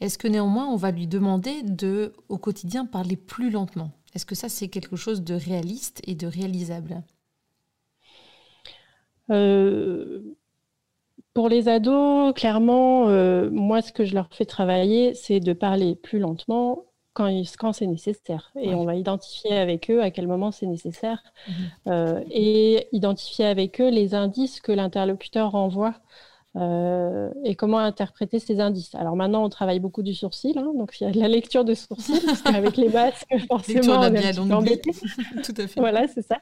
[0.00, 3.90] Est-ce que néanmoins on va lui demander de au quotidien parler plus lentement?
[4.14, 7.02] Est-ce que ça c'est quelque chose de réaliste et de réalisable?
[11.34, 15.94] Pour les ados, clairement, euh, moi, ce que je leur fais travailler, c'est de parler
[15.94, 18.52] plus lentement quand, quand c'est nécessaire.
[18.60, 21.54] Et on va identifier avec eux à quel moment c'est nécessaire mhm.
[21.88, 25.94] euh, et identifier avec eux les indices que l'interlocuteur renvoie.
[26.56, 28.94] Euh, et comment interpréter ces indices.
[28.94, 31.64] Alors maintenant, on travaille beaucoup du sourcil, hein, donc il y a de la lecture
[31.64, 34.82] de sourcil, parce qu'avec les masques, forcément, on est
[35.44, 35.78] Tout à fait.
[35.78, 36.38] Voilà, c'est ça.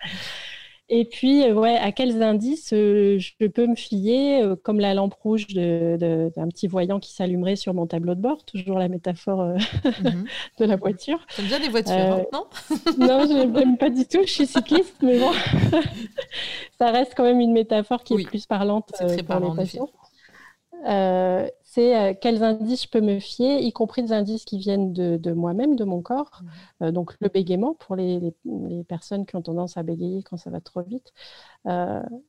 [0.88, 4.94] Et puis, euh, ouais, à quels indices euh, je peux me fier, euh, comme la
[4.94, 9.44] lampe rouge d'un petit voyant qui s'allumerait sur mon tableau de bord, toujours la métaphore
[9.44, 10.26] mhm.
[10.60, 11.26] de la voiture.
[11.36, 12.46] J'aime bien les voitures, hein, non?
[12.98, 15.32] Non, je n'aime pas du tout, je suis cycliste, mais bon,
[16.78, 19.90] ça reste quand même une métaphore qui est plus parlante très pour parlant, les patients.
[21.76, 25.76] C'est quels indices je peux me fier, y compris des indices qui viennent de, moi-même,
[25.76, 26.42] de mon corps.
[26.80, 26.90] Mhm.
[26.90, 28.34] donc le bégaiement pour les,
[28.88, 31.12] personnes qui ont tendance à bégayer quand ça va trop vite,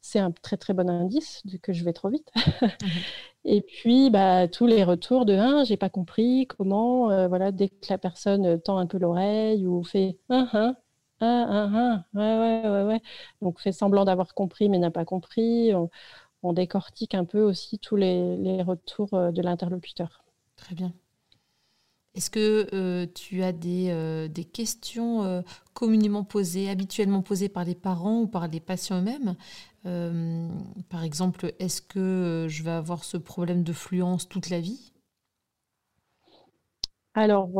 [0.01, 2.29] c'est un très très bon indice que je vais trop vite.
[2.35, 2.69] Mhm.
[3.45, 7.75] Et puis bah, tous les retours de un, j'ai pas compris comment, voilà, dès que
[7.89, 10.75] la personne tend un peu l'oreille ou fait un, un,
[11.21, 13.01] un, un, ouais, ouais, ouais, ouais.
[13.41, 15.89] Donc fait semblant d'avoir compris mais n'a pas compris on
[16.43, 20.23] décortique un peu aussi tous les, retours euh, de l'interlocuteur.
[20.55, 20.93] Très bien.
[22.15, 28.21] Est-ce que euh, tu as des, euh, questions communément posées, habituellement posées par les parents
[28.21, 29.35] ou par les patients eux-mêmes?
[30.89, 34.91] Par exemple, est-ce que je vais avoir ce problème de fluence toute la vie?
[37.13, 37.51] Alors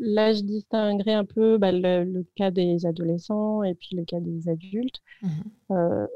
[0.00, 4.48] là, je distinguerai un peu bah, le, cas des adolescents et puis le cas des
[4.48, 5.00] adultes.
[5.22, 6.06] Mmh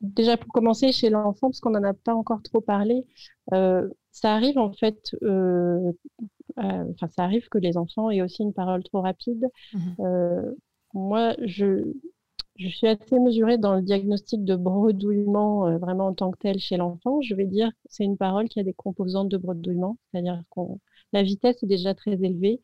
[0.00, 3.04] déjà pour commencer chez l'enfant, parce qu'on n'en a pas encore trop parlé,
[3.50, 5.14] ça arrive en fait,
[6.56, 9.46] enfin ça arrive que les enfants aient aussi une parole trop rapide.
[9.72, 10.50] Mmh
[10.94, 11.92] moi, je,
[12.56, 16.78] je suis assez mesurée dans le diagnostic de bredouillement vraiment en tant que tel chez
[16.78, 17.20] l'enfant.
[17.20, 20.60] Je vais dire que c'est une parole qui a des composantes de bredouillement, c'est-à-dire que
[21.12, 22.62] la vitesse est déjà très élevée.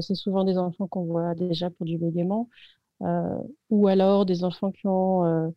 [0.00, 2.48] c'est souvent des enfants qu'on voit déjà pour du bégaiement.
[3.02, 3.38] Euh,
[3.70, 5.50] ou alors des enfants qui ont euh, euh,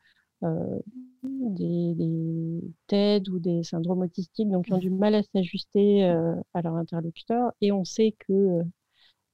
[1.23, 6.03] des, des, TED ou des syndromes autistiques, donc qui ont du mal à s'ajuster
[6.53, 7.51] à leur interlocuteur.
[7.61, 8.63] Et on sait que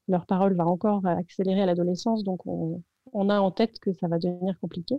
[0.07, 4.19] leur parole va encore accélérer à l'adolescence, donc on, a en tête que ça va
[4.19, 4.95] devenir compliqué.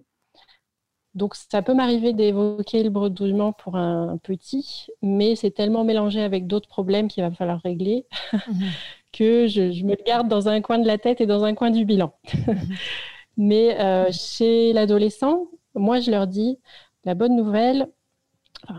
[1.15, 6.47] Donc ça peut m'arriver d'évoquer le bredouillement pour un petit, mais c'est tellement mélangé avec
[6.47, 8.39] d'autres problèmes qu'il va falloir régler mmh
[9.13, 11.71] que je, me le garde dans un coin de la tête et dans un coin
[11.71, 12.15] du bilan.
[13.37, 16.59] Mais euh, chez l'adolescent, moi, je leur dis,
[17.05, 17.89] la bonne nouvelle,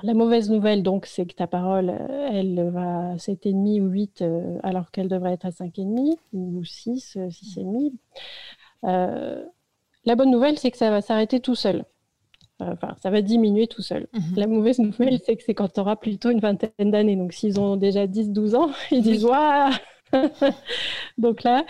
[0.04, 4.22] la mauvaise nouvelle, donc, c'est que ta parole, euh, elle va à 7,5 ou 8
[4.22, 7.92] euh, alors qu'elle devrait être à 5,5 ou 6, 6,5.
[8.86, 9.44] Euh,
[10.06, 11.86] la bonne nouvelle, c'est que ça va s'arrêter tout seul.
[12.60, 14.08] Enfin, ça va diminuer tout seul.
[14.14, 14.36] Mhm.
[14.38, 17.18] La mauvaise nouvelle, c'est que c'est quand tu auras plutôt une vingtaine d'années.
[17.18, 19.74] Donc, s'ils ont déjà 10-12 ans, ils disent Waouh
[21.18, 21.66] Donc là,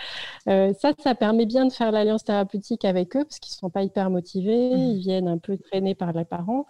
[0.48, 3.70] euh, ça, ça permet bien de faire l'alliance thérapeutique avec eux parce qu'ils ne sont
[3.70, 4.78] pas hyper motivés, mmh.
[4.78, 6.66] ils viennent un peu traînés par les parents.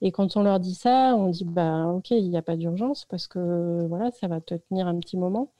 [0.00, 3.04] Et quand on leur dit ça, on dit bah ok, il n'y a pas d'urgence
[3.04, 5.52] parce que voilà, ça va te tenir un petit moment.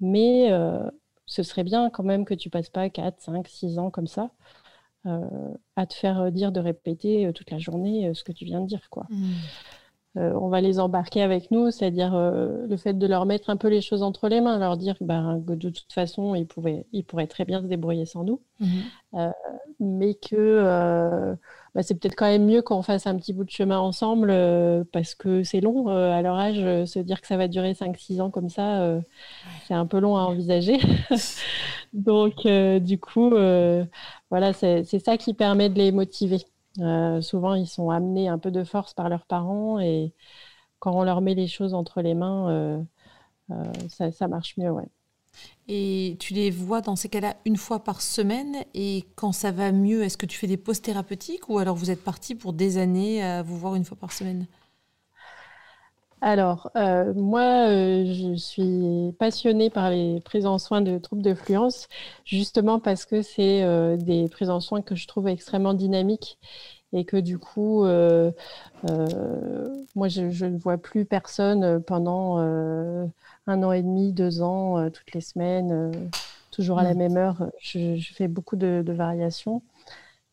[0.00, 0.90] Mais euh,
[1.26, 4.30] ce serait bien quand même que tu passes pas 4, 5, 6 ans comme ça.
[5.06, 5.20] Euh,
[5.76, 8.88] à te faire dire de répéter toute la journée ce que tu viens de dire
[8.90, 9.06] quoi.
[9.10, 9.32] Mmh.
[10.16, 13.56] Euh, on va les embarquer avec nous, c'est-à-dire euh, le fait de leur mettre un
[13.56, 16.46] peu les choses entre les mains, leur dire que de toute façon, ils,
[16.92, 18.68] ils pourraient très bien se débrouiller sans nous, mhm.
[19.14, 19.30] euh,
[19.80, 21.34] mais que
[21.74, 24.32] bah, c'est peut-être quand même mieux qu'on fasse un petit bout de chemin ensemble
[24.92, 28.30] parce que c'est long à leur âge, se dire que ça va durer 5-6 ans
[28.30, 29.00] comme ça,
[29.66, 30.78] c'est un peu long à envisager.
[31.92, 33.30] Donc, du coup,
[34.30, 36.44] voilà, c'est ça qui permet de les motiver.
[36.80, 40.12] Euh, souvent, ils sont amenés un peu de force par leurs parents et
[40.80, 42.82] quand on leur met les choses entre les mains, euh,
[43.52, 44.72] euh, ça, marche mieux.
[45.68, 49.72] Et tu les vois dans ces cas-là une fois par semaine et quand ça va
[49.72, 52.78] mieux, est-ce que tu fais des pauses thérapeutiques ou alors vous êtes parti pour des
[52.78, 54.46] années à vous voir une fois par semaine?
[56.20, 56.70] Alors,
[57.14, 61.88] moi, je suis passionnée par les prises en soins de troubles de fluence,
[62.24, 66.38] justement parce que c'est des prises en soins que je trouve extrêmement dynamiques
[66.92, 68.32] et que du coup, moi,
[70.08, 75.92] je, ne vois plus personne pendant un an et demi, deux ans, toutes les semaines,
[76.50, 76.98] toujours à la mmh.
[76.98, 77.50] même heure.
[77.60, 79.62] Je, fais beaucoup de variations.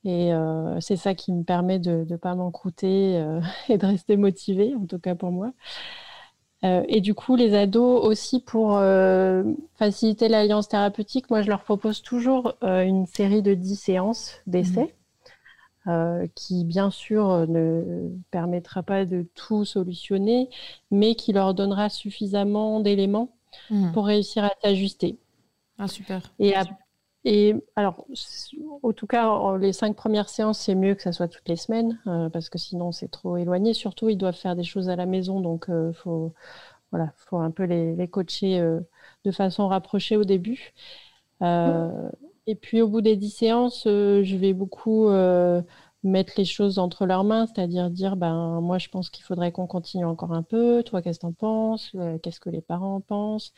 [0.04, 4.18] Et euh, c'est ça qui me permet de ne pas m'encrouter euh, et de rester
[4.18, 5.52] motivée, en tout cas pour moi.
[6.64, 8.80] Euh, et du coup, les ados aussi, pour
[9.76, 14.96] faciliter l'alliance thérapeutique, moi, je leur propose toujours une série de 10 séances d'essai.
[15.88, 16.28] Mmh.
[16.36, 20.48] qui bien sûr ne permettra pas de tout solutionner,
[20.92, 23.34] mais qui leur donnera suffisamment d'éléments
[23.72, 23.92] mmh.
[23.92, 25.18] pour réussir à s'ajuster.
[25.80, 26.22] Ah, super.
[26.38, 26.54] Et,
[27.24, 28.06] et alors,
[28.82, 32.00] en tout cas, les cinq premières séances, c'est mieux que ça soit toutes les semaines,
[32.08, 33.74] euh, parce que sinon c'est trop éloigné.
[33.74, 36.34] Surtout, ils doivent faire des choses à la maison, donc il euh, faut,
[36.92, 38.80] voilà, faut un peu les, coacher euh,
[39.26, 40.74] de façon rapprochée au début.
[42.48, 45.10] Et puis, au bout des dix séances, je vais beaucoup
[46.04, 49.68] mettre les choses entre leurs mains, c'est-à-dire dire, ben moi, je pense qu'il faudrait qu'on
[49.68, 50.84] continue encore un peu.
[50.84, 53.54] Toi, qu'est-ce que tu en penses Qu'est-ce que les parents pensent?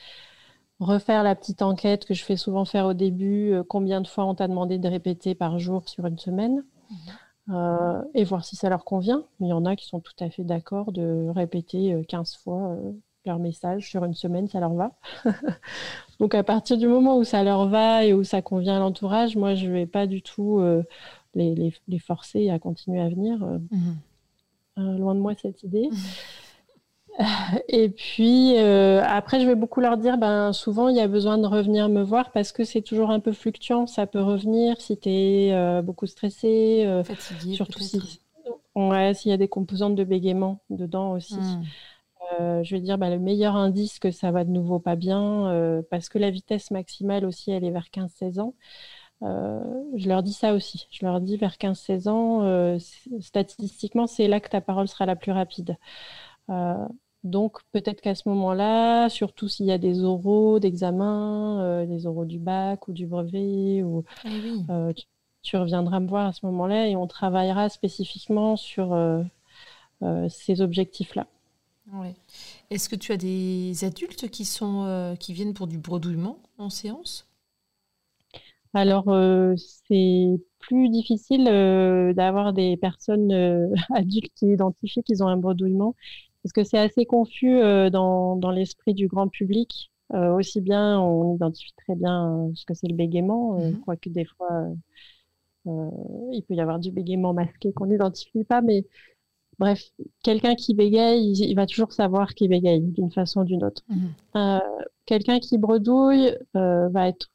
[0.80, 4.26] Refaire la petite enquête que je fais souvent faire au début, euh, combien de fois
[4.26, 7.56] on t'a demandé de répéter par jour sur une semaine, mhm.
[7.56, 9.24] euh, et voir si ça leur convient.
[9.40, 12.78] Il y en a qui sont tout à fait d'accord de répéter 15 euh, fois
[13.26, 14.92] leur message sur une semaine, ça leur va.
[16.20, 19.38] Donc à partir du moment où ça leur va et où ça convient à l'entourage,
[19.38, 20.62] moi je ne vais pas du tout
[21.34, 23.40] les, forcer à continuer à venir.
[23.72, 24.98] Mhm.
[24.98, 25.88] loin de moi cette idée.
[25.90, 25.98] Mhm.
[27.68, 31.38] Et puis euh, après, je vais beaucoup leur dire, ben souvent il y a besoin
[31.38, 33.88] de revenir me voir parce que c'est toujours un peu fluctuant.
[33.88, 38.22] Ça peut revenir si tu es euh, beaucoup stressé, euh, fatigué, surtout si
[38.76, 41.36] ouais, s'il y a des composantes de bégaiement dedans aussi.
[41.36, 42.64] Hmm.
[42.64, 46.10] je vais dire ben, le meilleur indice que ça va de nouveau pas bien parce
[46.10, 48.56] que la vitesse maximale aussi elle est vers 15-16 ans.
[49.22, 50.88] je leur dis ça aussi.
[50.90, 52.78] Je leur dis vers 15-16 ans,
[53.20, 55.78] statistiquement, c'est là que ta parole sera la plus rapide.
[57.24, 62.26] Donc peut-être qu'à ce moment-là, surtout s'il y a des oraux d'examen, euh, des oraux
[62.26, 64.30] du bac ou du brevet, ou, ah
[64.70, 64.94] euh,
[65.42, 68.98] tu reviendras me voir à ce moment-là et on travaillera spécifiquement sur
[70.30, 71.28] ces objectifs-là.
[72.70, 77.28] Est-ce que tu as des adultes qui, sont, qui viennent pour du bredouillement en séance?
[78.74, 79.54] Alors, euh,
[79.88, 85.96] c'est plus difficile euh, d'avoir des personnes euh, adultes qui identifient qu'ils ont un bredouillement,
[86.44, 87.60] parce que c'est assez confus
[87.92, 89.92] dans, dans l'esprit du grand public.
[90.14, 94.68] aussi bien, on identifie très bien ce que c'est le bégaiement, mmh quoique des fois,
[95.66, 98.86] il peut y avoir du bégaiement masqué qu'on n'identifie pas, mais
[99.58, 99.82] bref,
[100.22, 103.84] quelqu'un qui bégaye, il, va toujours savoir qu'il bégaye d'une façon ou d'une autre.
[103.90, 104.60] Mmh
[105.06, 107.30] quelqu'un qui bredouille va être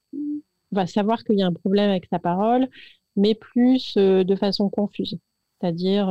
[0.73, 2.68] va savoir qu'il y a un problème avec sa parole,
[3.16, 5.18] mais plus euh, de façon confuse.
[5.61, 6.09] C'est-à-dire,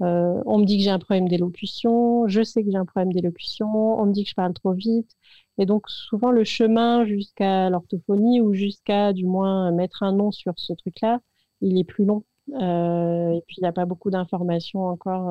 [0.00, 2.84] euh, euh, on me dit que j'ai un problème d'élocution, je sais que j'ai un
[2.84, 5.10] problème d'élocution, on me dit que je parle trop vite.
[5.58, 10.54] Et donc, souvent, le chemin jusqu'à l'orthophonie ou jusqu'à, du moins, mettre un nom sur
[10.56, 11.20] ce truc-là,
[11.60, 12.24] il est plus long.
[12.48, 15.30] et puis, il n'y a pas beaucoup d'informations encore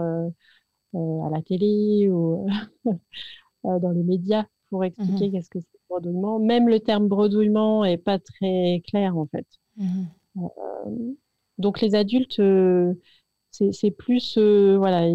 [0.94, 2.48] à la télé ou
[3.64, 6.40] dans les médias pour expliquer mmh qu'est-ce que c'est le bredouillement.
[6.40, 9.46] Même le terme bredouillement est pas très clair en fait.
[9.78, 10.04] Mmh
[10.38, 11.14] euh,
[11.58, 12.94] donc les adultes, euh,
[13.52, 15.06] c'est plus euh, voilà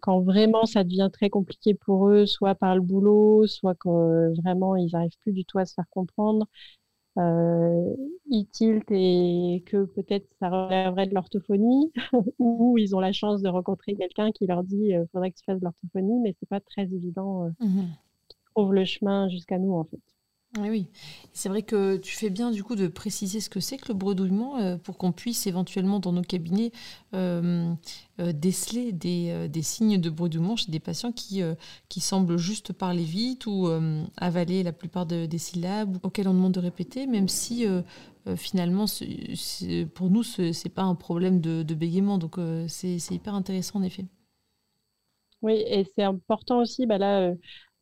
[0.00, 4.76] quand vraiment ça devient très compliqué pour eux, soit par le boulot, soit quand vraiment
[4.76, 6.46] ils n'arrivent plus du tout à se faire comprendre.
[7.16, 11.92] ils tiltent et que peut-être ça relèverait de l'orthophonie,
[12.38, 15.44] ou ils ont la chance de rencontrer quelqu'un qui leur dit il faudrait que tu
[15.44, 17.82] fasses de l'orthophonie, mais c'est pas très évident mmh
[18.72, 20.00] le chemin jusqu'à nous, en fait.
[20.58, 20.88] Oui,
[21.34, 23.94] c'est vrai que tu fais bien du coup de préciser ce que c'est que le
[23.94, 26.72] bredouillement euh, pour qu'on puisse éventuellement dans nos cabinets
[27.14, 27.74] euh,
[28.20, 31.42] euh, déceler des, des, signes de bredouillement chez des patients qui,
[31.90, 33.68] qui semblent juste parler vite ou
[34.16, 37.66] avaler la plupart des syllabes auxquelles on demande de répéter, même si
[38.36, 38.86] finalement
[39.94, 42.16] pour nous ce n'est pas un problème de, de bégaiement.
[42.18, 42.36] Donc
[42.68, 44.06] c'est hyper intéressant en effet.
[45.42, 47.32] Oui, et c'est important aussi, bah là,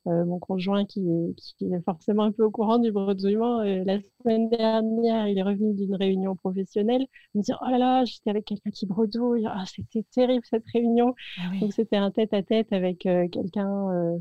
[0.06, 4.50] euh, mon conjoint qui, est forcément un peu au courant du bredouillement, euh, la semaine
[4.50, 7.06] dernière, il est revenu d'une réunion professionnelle.
[7.34, 9.46] Il me dit Oh là là, j'étais avec quelqu'un qui bredouille.
[9.46, 11.14] Ah, c'était terrible cette réunion.
[11.38, 14.20] Ah Donc, c'était un tête-à-tête avec euh, quelqu'un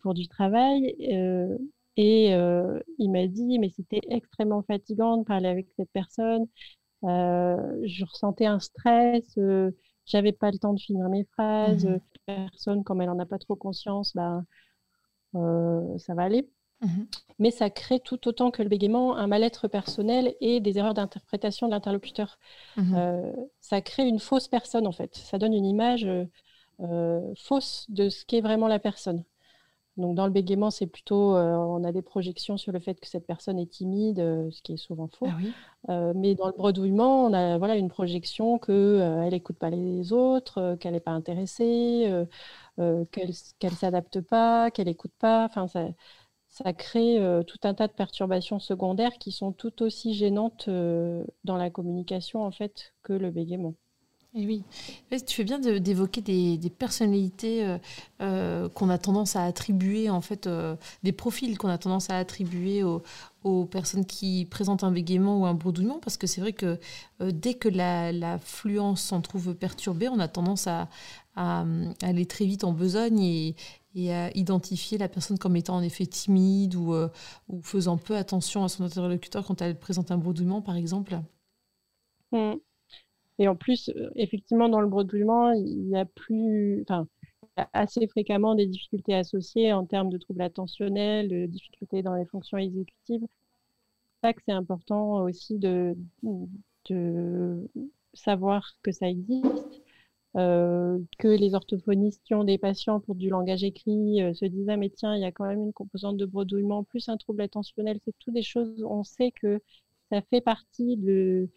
[0.00, 0.94] pour du travail.
[1.96, 2.30] et
[2.98, 6.46] il m'a dit Mais c'était extrêmement fatigant de parler avec cette personne.
[7.02, 9.38] je ressentais un stress.
[10.06, 11.84] j'avais pas le temps de finir mes phrases.
[11.84, 14.42] Mmh personne, comme elle en a pas trop conscience, bah,
[15.98, 16.48] ça va aller.
[16.80, 17.06] Mhm.
[17.38, 21.66] Mais ça crée tout autant que le bégaiement un mal-être personnel et des erreurs d'interprétation
[21.66, 22.38] de l'interlocuteur.
[22.76, 22.94] Mhm.
[22.96, 25.14] Euh, ça crée une fausse personne en fait.
[25.16, 26.06] Ça donne une image
[26.80, 29.24] euh, fausse de ce qu'est vraiment la personne.
[29.96, 33.26] Donc dans le bégaiement, c'est plutôt, on a des projections sur le fait que cette
[33.26, 35.26] personne est timide, ce qui est souvent faux.
[35.88, 40.12] Ah mais dans le bredouillement, on a voilà une projection que elle écoute pas les
[40.12, 42.12] autres, qu'elle n'est pas intéressée,
[42.78, 45.44] euh, qu'elle ne s'adapte pas, qu'elle n'écoute pas.
[45.46, 45.66] Enfin,
[46.48, 51.24] ça, crée euh, tout un tas de perturbations secondaires qui sont tout aussi gênantes euh,
[51.44, 53.74] dans la communication en fait que le bégaiement.
[54.34, 54.64] Et oui,
[55.26, 57.78] tu fais bien d'évoquer des, personnalités
[58.18, 60.46] qu'on a tendance à attribuer, en fait,
[61.02, 63.02] des profils qu'on a tendance à attribuer aux,
[63.70, 66.78] personnes qui présentent un bégaiement ou un bredouillement, parce que c'est vrai que
[67.20, 70.88] dès que la, fluence s'en trouve perturbée, on a tendance à,
[71.36, 73.54] aller très vite en besogne et,
[74.12, 77.08] à identifier la personne comme étant en effet timide ou, euh,
[77.62, 81.18] faisant peu attention à son interlocuteur quand elle présente un bredouillement, par exemple
[82.32, 82.56] mmh.
[83.38, 87.06] Et en plus, euh, effectivement, dans le bredouillement, il y a plus, enfin,
[87.72, 92.58] assez fréquemment des difficultés associées en termes de troubles attentionnels, de difficultés dans les fonctions
[92.58, 93.22] exécutives.
[93.22, 95.96] C'est ça que c'est important aussi de,
[98.14, 99.82] savoir que ça existe
[100.36, 104.68] euh, que les orthophonistes qui ont des patients pour du langage écrit euh, se disent
[104.68, 107.42] ah, mais tiens il y a quand même une composante de bredouillement plus un trouble
[107.42, 109.60] attentionnel c'est tout des choses on sait que
[110.10, 111.48] ça fait partie de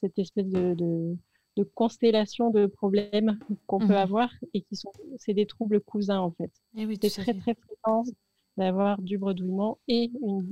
[0.00, 1.16] cette espèce de,
[1.62, 6.30] constellation de problèmes qu'on peut mmh avoir et qui sont c'est des troubles cousins en
[6.30, 6.52] fait.
[6.76, 8.04] Eh c'est très très fréquent
[8.56, 10.10] d'avoir du bredouillement et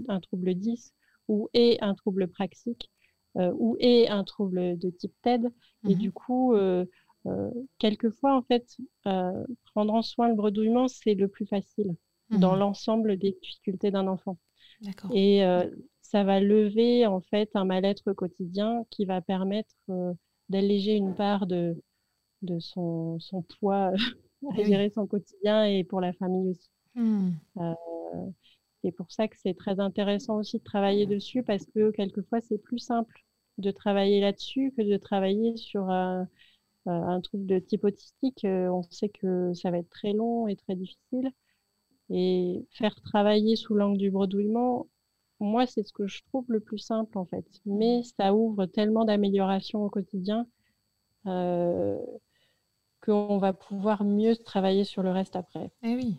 [0.08, 0.92] un trouble 10
[1.28, 2.90] ou et un trouble praxique
[3.36, 5.52] euh, ou et un trouble de type TED.
[5.88, 6.54] Et mmh du coup
[7.26, 11.96] euh, quelquefois, en fait, euh, prendre en soin le bredouillement, c'est le plus facile
[12.30, 12.60] dans mhm.
[12.60, 14.38] l'ensemble des difficultés d'un enfant.
[15.12, 15.68] Et euh,
[16.02, 19.74] ça va lever, en fait, un mal-être quotidien qui va permettre
[20.48, 21.76] d'alléger une part de,
[22.42, 23.92] de son, son poids
[24.58, 26.68] à gérer son quotidien et pour la famille aussi.
[26.94, 27.32] Hmm.
[28.82, 32.58] c'est pour ça que c'est très intéressant aussi de travailler dessus parce que quelquefois c'est
[32.58, 33.24] plus simple
[33.58, 36.26] de travailler là-dessus que de travailler sur un,
[36.86, 38.42] un truc de type autistique.
[38.44, 41.30] on sait que ça va être très long et très difficile.
[42.10, 44.86] Et faire travailler sous l'angle du bredouillement,
[45.40, 47.44] moi, c'est ce que je trouve le plus simple, en fait.
[47.64, 50.46] Mais ça ouvre tellement d'améliorations au quotidien
[51.26, 51.98] euh,
[53.02, 55.70] qu'on va pouvoir mieux travailler sur le reste après.
[55.82, 56.16] Eh oui.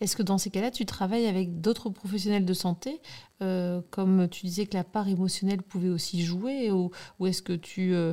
[0.00, 3.00] Est-ce que dans ces cas-là, tu travailles avec d'autres professionnels de santé,
[3.40, 6.90] euh, comme tu disais que la part émotionnelle pouvait aussi jouer, ou,
[7.24, 8.12] est-ce que tu, euh,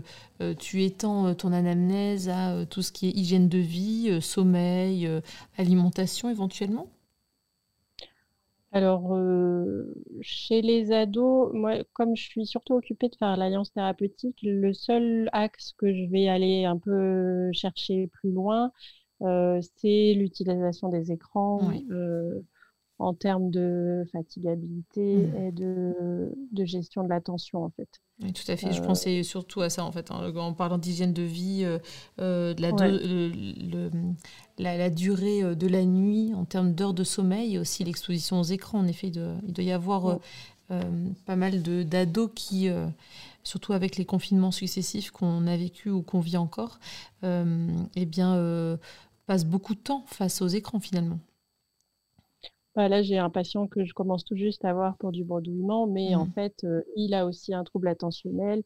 [0.59, 5.09] tu étends ton anamnèse à tout ce qui est hygiène de vie, sommeil,
[5.57, 6.88] alimentation éventuellement?
[8.74, 9.13] Alors,
[10.22, 15.30] chez les ados, moi, comme je suis surtout occupée de faire l'alliance thérapeutique, le seul
[15.34, 18.72] axe que je vais aller un peu chercher plus loin,
[19.19, 21.72] c'est l'utilisation des écrans
[23.02, 25.36] en termes de fatigabilité mmh.
[25.36, 27.89] et de, de gestion de l'attention, en fait.
[28.22, 28.72] Oui, tout à fait.
[28.72, 30.12] Je euh, pensais surtout à ça, en fait.
[30.12, 30.32] Hein.
[30.36, 31.80] En parlant d'hygiène de vie, euh,
[32.20, 32.62] euh, de
[34.58, 38.43] la, la, durée de la nuit en termes d'heures de sommeil et aussi l'exposition aux
[38.43, 38.80] écrans.
[38.80, 40.20] En effet, il doit y avoir
[41.26, 42.70] pas mal d'ados qui,
[43.43, 46.80] surtout avec les confinements successifs qu'on a vécu ou qu'on vit encore,
[47.24, 48.78] eh bien,
[49.26, 51.20] passent beaucoup de temps face aux écrans finalement.
[52.76, 55.88] Bah, là, j'ai un patient que je commence tout juste à voir pour du bredouillement,
[55.88, 56.32] mais en mmh.
[56.32, 58.63] fait, euh, il a aussi un trouble attentionnel.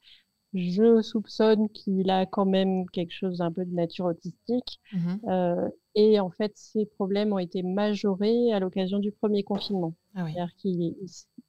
[0.53, 4.79] Je soupçonne qu'il a quand même quelque chose d'un peu de nature autistique.
[4.93, 9.95] Mmh euh, et en fait, ces problèmes ont été majorés à l'occasion du premier confinement.
[10.13, 10.93] Ah C'est-à-dire qu'il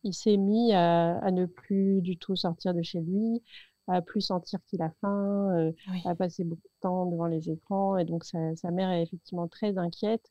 [0.04, 3.42] il, s'est mis à, ne plus du tout sortir de chez lui,
[3.88, 5.72] à plus sentir qu'il a faim, euh,
[6.04, 7.96] à passer beaucoup de temps devant les écrans.
[7.96, 10.30] Et donc, sa, sa mère est effectivement très inquiète.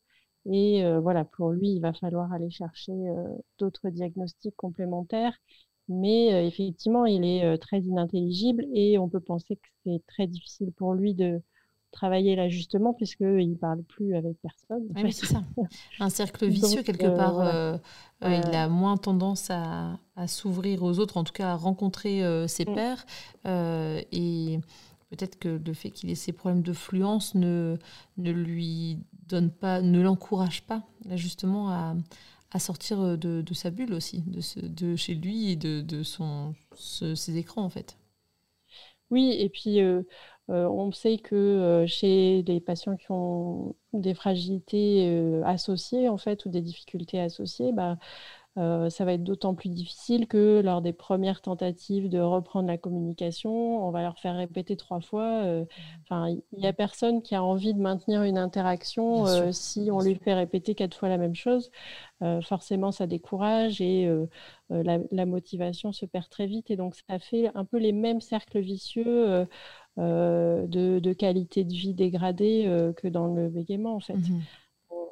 [0.51, 3.27] Et euh, voilà, pour lui, il va falloir aller chercher euh,
[3.57, 5.33] d'autres diagnostics complémentaires.
[5.87, 10.71] Mais euh, effectivement, il est très inintelligible et on peut penser que c'est très difficile
[10.71, 11.41] pour lui de
[11.91, 14.83] travailler l'ajustement puisqu'il ne parle plus avec personne.
[14.95, 15.43] Oui, c'est ça.
[15.99, 17.79] Un cercle vicieux quelque part.
[18.21, 22.73] il a moins tendance à, s'ouvrir aux autres, en tout cas à rencontrer ses mmh.
[22.73, 23.05] pairs.
[23.45, 24.59] et
[25.09, 27.77] peut-être que le fait qu'il ait ces problèmes de fluence ne,
[28.17, 28.99] ne lui
[29.31, 35.55] ne l'encourage pas justement à, sortir de, de, sa bulle aussi, de, chez lui et
[35.55, 36.03] de,
[36.75, 37.97] ses écrans en fait.
[39.11, 40.03] Oui, et puis euh,
[40.49, 46.45] euh, on sait que euh, chez les patients qui ont des fragilités associées en fait
[46.45, 47.97] ou des difficultés associées, bah,
[48.57, 52.77] euh, ça va être d'autant plus difficile que lors des premières tentatives de reprendre la
[52.77, 55.43] communication, on va leur faire répéter trois fois.
[55.43, 55.65] Euh,
[56.03, 59.99] enfin, il n'y a personne qui a envie de maintenir une interaction euh, si on
[59.99, 61.69] lui fait répéter quatre fois la même chose.
[62.43, 64.09] forcément, ça décourage et
[64.69, 66.71] la, motivation se perd très vite.
[66.71, 69.45] Et donc, ça fait un peu les mêmes cercles vicieux
[69.97, 74.13] de, qualité de vie dégradée que dans le bégaiement, en fait.
[74.13, 74.41] Mmh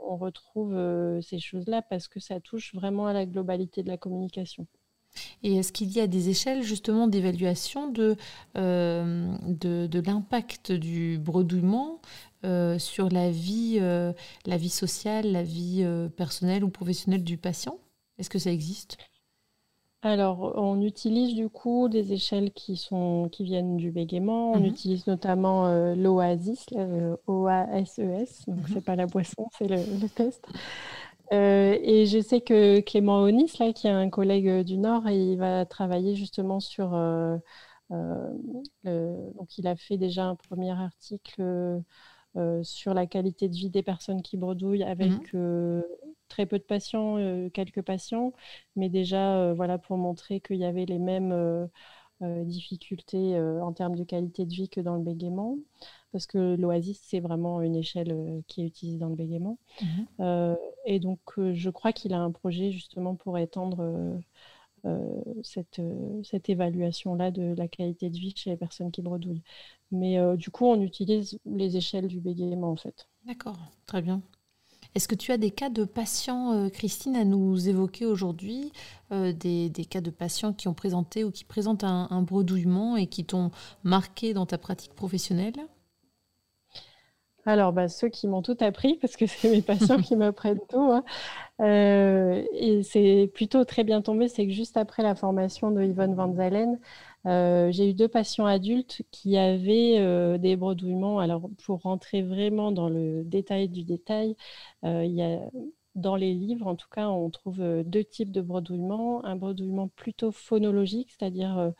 [0.05, 3.97] on retrouve euh, ces choses-là parce que ça touche vraiment à la globalité de la
[3.97, 4.67] communication.
[5.43, 8.15] Et est-ce qu'il y a des échelles justement d'évaluation de,
[8.57, 12.01] euh, de, l'impact du bredouillement
[12.45, 15.85] euh, sur la vie, la vie sociale, la vie
[16.17, 17.77] personnelle ou professionnelle du patient?
[18.17, 18.97] Est-ce que ça existe?
[20.03, 24.51] Alors, on utilise du coup des échelles qui, sont, qui viennent du bégaiement.
[24.51, 24.65] On mhm.
[24.65, 28.43] utilise notamment euh, l'OASIS, euh, O-A-S-E-S.
[28.47, 28.65] Donc, mhm.
[28.73, 30.45] c'est pas la boisson, c'est le, test.
[31.31, 35.37] Euh, et je sais que Clément Onis, là, qui est un collègue du Nord, il
[35.37, 36.89] va travailler justement sur.
[37.89, 41.81] donc, il a fait déjà un premier article
[42.63, 45.83] sur la qualité de vie des personnes qui bredouillent avec mhm
[46.33, 48.33] très peu de patients, euh, quelques patients,
[48.75, 53.95] mais déjà euh, voilà pour montrer qu'il y avait les mêmes euh, difficultés en termes
[53.95, 55.57] de qualité de vie que dans le bégaiement,
[56.11, 59.57] parce que l'Oasis c'est vraiment une échelle qui est utilisée dans le bégaiement.
[59.81, 60.55] Mhm.
[60.85, 64.21] et donc je crois qu'il a un projet justement pour étendre
[65.43, 65.81] cette,
[66.23, 69.43] cette évaluation-là de la qualité de vie chez les personnes qui bredouillent.
[69.91, 73.07] Mais du coup, on utilise les échelles du bégaiement en fait.
[73.25, 74.21] D'accord, très bien.
[74.95, 78.71] Est-ce que tu as des cas de patients, euh, Christine, à nous évoquer aujourd'hui
[79.11, 83.25] euh, des, cas de patients qui ont présenté ou qui présentent un, bredouillement et qui
[83.25, 83.49] t'ont
[83.83, 85.55] marqué dans ta pratique professionnelle?
[87.45, 90.79] Alors, bah, ceux qui m'ont tout appris, parce que c'est mes patients qui m'apprennent tout.
[90.79, 91.03] Hein.
[91.61, 96.15] Euh, et c'est plutôt très bien tombé, c'est que juste après la formation de Yvonne
[96.15, 96.79] Van Zalen,
[97.25, 101.19] euh, j'ai eu deux patients adultes qui avaient euh, des bredouillements.
[101.19, 104.35] Alors, pour rentrer vraiment dans le détail du détail,
[105.95, 109.23] dans les livres, en tout cas, on trouve deux types de bredouillements.
[109.25, 111.71] Un bredouillement plutôt phonologique, c'est-à-dire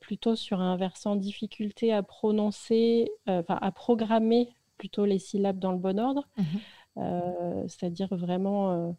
[0.00, 5.78] plutôt sur un versant difficulté à prononcer, enfin à programmer plutôt les syllabes dans le
[5.78, 6.42] bon ordre, mmh
[7.66, 8.96] c'est-à-dire vraiment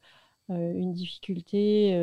[0.50, 1.98] une difficulté,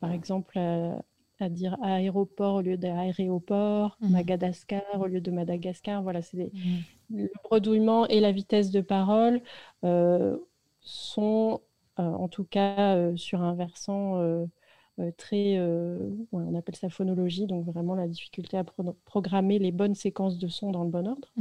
[0.00, 6.02] par exemple, à, dire aéroport au lieu d'aéroport, mmh Madagascar au lieu de Madagascar.
[6.02, 6.78] Voilà, c'est mmh
[7.10, 9.40] le bredouillement et la vitesse de parole
[10.80, 11.60] sont
[11.96, 14.20] en tout cas sur un versant
[15.16, 15.60] très,
[16.32, 18.64] on appelle ça phonologie, donc vraiment la difficulté à
[19.04, 21.32] programmer les bonnes séquences de sons dans le bon ordre.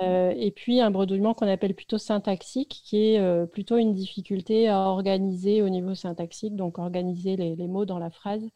[0.00, 4.78] Mmh et puis un bredouillement qu'on appelle plutôt syntaxique, qui est plutôt une difficulté à
[4.80, 8.48] organiser au niveau syntaxique, donc organiser les, les mots dans la phrase,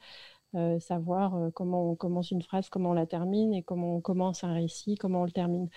[0.81, 4.55] savoir comment on commence une phrase, comment on la termine, et comment on commence un
[4.55, 5.69] récit, comment on le termine.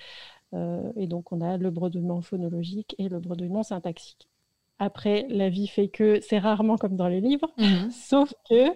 [0.98, 4.30] et donc on a le bredouillement phonologique et le bredouillement syntaxique.
[4.78, 7.90] Après, la vie fait que c'est rarement comme dans les livres, mhm.
[7.92, 8.74] sauf que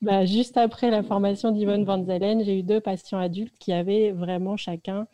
[0.00, 4.12] bah, juste après la formation d'Yvonne Van Zelen, j'ai eu deux patients adultes qui avaient
[4.12, 5.08] vraiment chacun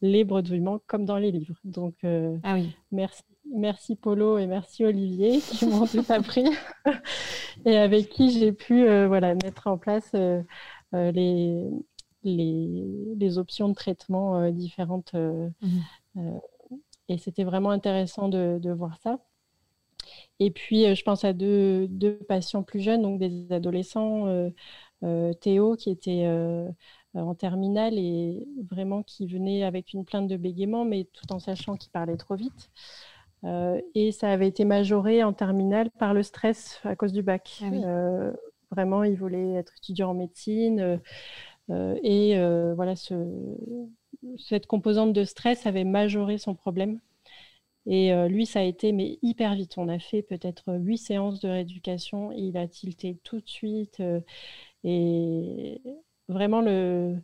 [0.00, 1.58] les bredouillements comme dans les livres.
[1.64, 2.74] Donc, euh, ah oui.
[2.92, 3.22] merci,
[3.52, 6.44] merci Polo et merci Olivier qui m'ont tout appris
[7.64, 10.42] et avec qui j'ai pu euh, voilà, mettre en place euh,
[10.92, 11.64] les,
[12.24, 15.14] les, options de traitement différentes.
[15.14, 16.40] Mhm.
[17.08, 19.18] et c'était vraiment intéressant de, de voir ça.
[20.40, 21.88] Et puis, je pense à deux,
[22.28, 24.50] patients plus jeunes, donc des adolescents.
[25.40, 26.26] Théo, qui était
[27.22, 31.76] en terminale et vraiment qui venait avec une plainte de bégaiement, mais tout en sachant
[31.76, 32.70] qu'il parlait trop vite.
[33.94, 37.62] et ça avait été majoré en terminale par le stress à cause du bac.
[37.62, 38.30] Ah
[38.70, 41.00] vraiment, il voulait être étudiant en médecine.
[41.70, 42.34] et
[42.74, 42.94] voilà,
[44.36, 47.00] cette composante de stress avait majoré son problème.
[47.88, 49.78] Et euh, lui, ça a été mais hyper vite.
[49.78, 52.32] On a fait peut-être huit séances de rééducation.
[52.32, 54.00] Il a tilté tout de suite.
[54.00, 54.20] Euh,
[54.84, 55.80] et
[56.28, 57.16] vraiment, le...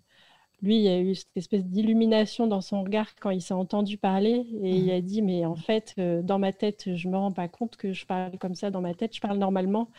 [0.62, 3.98] lui, il y a eu cette espèce d'illumination dans son regard quand il s'est entendu
[3.98, 4.46] parler.
[4.62, 7.32] Et il a dit, mais en fait, euh, dans ma tête, je ne me rends
[7.32, 9.14] pas compte que je parle comme ça dans ma tête.
[9.14, 9.90] Je parle normalement.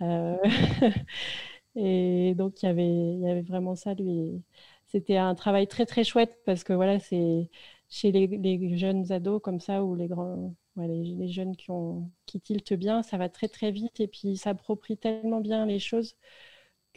[0.00, 0.34] Mmh.
[1.76, 4.42] et donc, il y, avait, il y avait vraiment ça, lui.
[4.86, 7.50] C'était un travail très, très chouette parce que voilà, c'est
[7.88, 12.74] chez les, jeunes ados comme ça ou les grands, les, jeunes qui, ont, qui tiltent
[12.74, 16.16] bien, ça va très très vite et puis ils s'approprient tellement bien les choses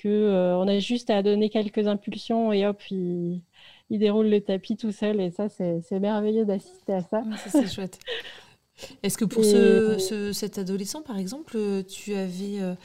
[0.02, 3.42] que euh, on a juste à donner quelques impulsions et hop, ils
[3.90, 7.24] déroulent le tapis tout seul et ça c'est merveilleux d'assister à ça.
[7.48, 8.00] c'est chouette.
[9.04, 12.76] Est-ce que pour ce, cet adolescent, par exemple, tu avais euh,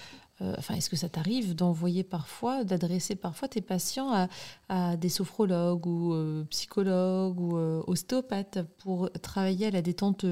[0.43, 4.29] euh, enfin, est-ce que ça t'arrive d'envoyer parfois, d'adresser parfois tes patients
[4.69, 10.27] à, des sophrologues ou euh, psychologues ou euh, ostéopathes pour travailler à la détente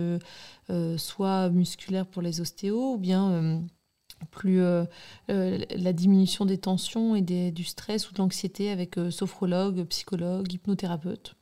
[0.96, 3.62] soit musculaire pour les ostéos ou bien
[4.30, 4.60] plus
[5.28, 11.36] la diminution des tensions et du stress ou de l'anxiété avec sophrologue, psychologue, hypnothérapeute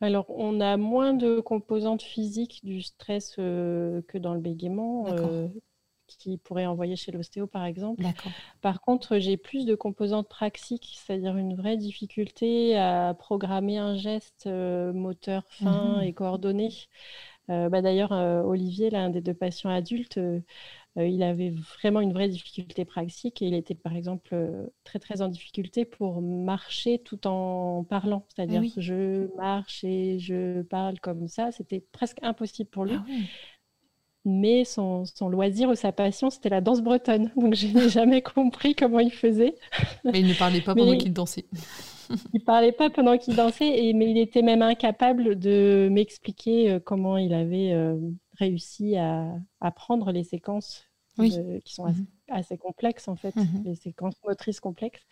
[0.00, 5.06] alors, on a moins de composantes physiques du stress que dans le bégaiement
[6.06, 8.04] qui pourrait envoyer chez l'ostéo, par exemple.
[8.60, 14.46] Par contre, j'ai plus de composantes praxiques, c'est-à-dire une vraie difficulté à programmer un geste
[14.46, 16.02] euh, moteur fin mhm.
[16.02, 16.70] et coordonné.
[17.50, 20.20] Euh, bah, D'ailleurs, euh, Olivier, l'un des deux patients adultes,
[20.96, 24.36] il avait vraiment une vraie difficulté praxique et il était, par exemple,
[24.84, 28.24] très, très en difficulté pour marcher tout en parlant.
[28.28, 31.50] C'est-à-dire, que je marche et je parle comme ça.
[31.50, 32.94] C'était presque impossible pour lui.
[32.94, 33.04] Ah
[34.24, 37.30] mais son, loisir ou sa passion, c'était la danse bretonne.
[37.36, 39.54] Donc, je n'ai jamais compris comment il faisait.
[40.04, 41.44] Mais il ne parlait pas pendant qu'il dansait.
[42.32, 46.72] il ne parlait pas pendant qu'il dansait, et, mais il était même incapable de m'expliquer
[46.72, 47.96] euh, comment il avait euh,
[48.38, 50.86] réussi à apprendre les séquences
[51.20, 52.06] euh, qui sont mhm.
[52.28, 53.62] assez, complexes, en fait, mhm.
[53.64, 55.06] les séquences motrices complexes.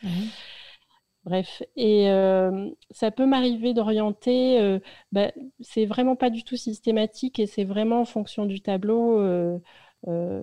[1.24, 4.80] Bref, et euh, ça peut m'arriver d'orienter, euh,
[5.12, 5.30] bah,
[5.61, 9.20] c'est vraiment pas du tout systématique et c'est vraiment en fonction du tableau.
[9.20, 9.61] Euh,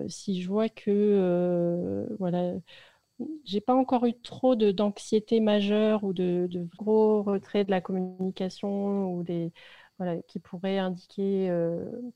[0.08, 2.54] si je vois que, voilà,
[3.44, 9.22] j'ai pas encore eu trop d'anxiété majeure ou de, gros retrait de la communication ou
[9.22, 9.52] des,
[9.98, 11.50] voilà, qui pourraient indiquer,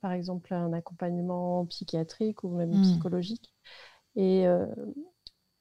[0.01, 2.83] par exemple, un accompagnement psychiatrique ou même mmh.
[2.83, 3.53] psychologique.
[4.17, 4.47] Et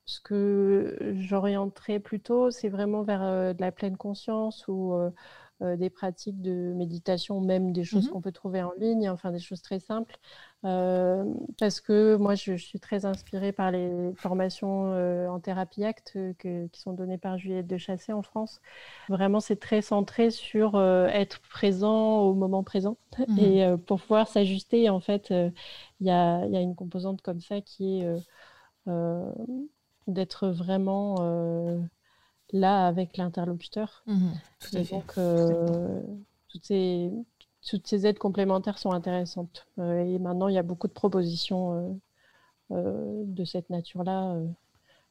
[0.06, 4.94] ce que j'orienterais plutôt, c'est vraiment vers euh, de la pleine conscience ou
[5.64, 9.10] euh, euh, des pratiques de méditation, même des choses mmh qu'on peut trouver en ligne,
[9.10, 10.18] enfin des choses très simples.
[10.62, 14.92] parce que moi, je, suis très inspirée par les formations
[15.30, 18.62] en thérapie acte qui sont données par Juliette de Chassé en France.
[19.10, 22.98] Vraiment, c'est très centré sur être présent au moment présent.
[23.28, 27.42] Mmh Et pour pouvoir s'ajuster, en fait, il y a, y, a, une composante comme
[27.42, 28.08] ça qui est
[30.08, 31.16] d'être vraiment
[32.54, 34.04] là avec l'interlocuteur.
[34.08, 34.30] Mmh
[34.76, 35.14] et donc,
[36.48, 37.12] toutes ces,
[37.68, 39.68] toutes ces aides complémentaires sont intéressantes.
[39.78, 42.00] et maintenant, il y a beaucoup de propositions
[42.70, 44.38] de cette nature-là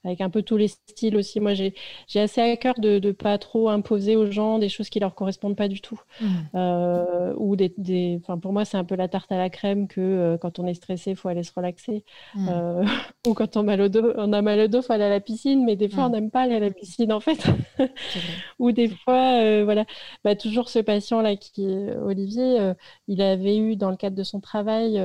[0.05, 1.39] avec un peu tous les styles aussi.
[1.39, 1.75] Moi, j'ai
[2.17, 5.57] assez à cœur de ne pas trop imposer aux gens des choses qui leur correspondent
[5.57, 6.01] pas du tout.
[6.21, 6.27] Mmh.
[6.55, 8.21] Euh, ou des, des...
[8.41, 10.75] Pour moi, c'est un peu la tarte à la crème que euh, quand on est
[10.75, 12.05] stressé, il faut aller se relaxer.
[12.35, 12.49] Mmh.
[12.51, 12.85] Euh,
[13.29, 15.11] ou quand on, mal au dos, on a mal au dos, il faut aller à
[15.11, 15.65] la piscine.
[15.65, 16.13] Mais des fois, on mmh.
[16.13, 17.47] n'aime pas aller à la piscine, en fait.
[18.59, 19.85] ou des fois, voilà.
[20.25, 21.67] Bah, toujours ce patient-là, qui
[22.03, 22.73] Olivier,
[23.07, 25.01] il avait eu, dans le cadre de son travail,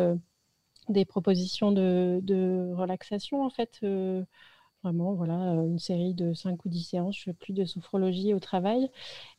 [0.90, 3.82] des propositions de, de relaxation, en fait
[4.84, 8.34] vraiment voilà, euh, une série de 5 ou 10 séances, je fais plus de sophrologie
[8.34, 8.90] au travail.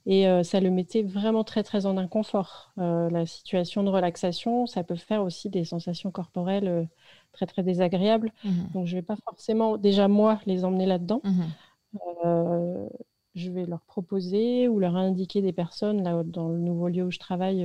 [0.06, 2.72] Et euh, ça le mettait vraiment très, très en inconfort.
[2.78, 6.88] Euh, la situation de relaxation, ça peut faire aussi des sensations corporelles
[7.32, 8.32] très, très désagréables.
[8.44, 11.22] Mmh Donc, je ne vais pas forcément, déjà moi, les emmener là-dedans.
[11.24, 11.42] Mmh
[13.34, 16.02] je vais leur proposer ou leur indiquer des personnes.
[16.02, 17.60] Là, dans le nouveau lieu où je travaille,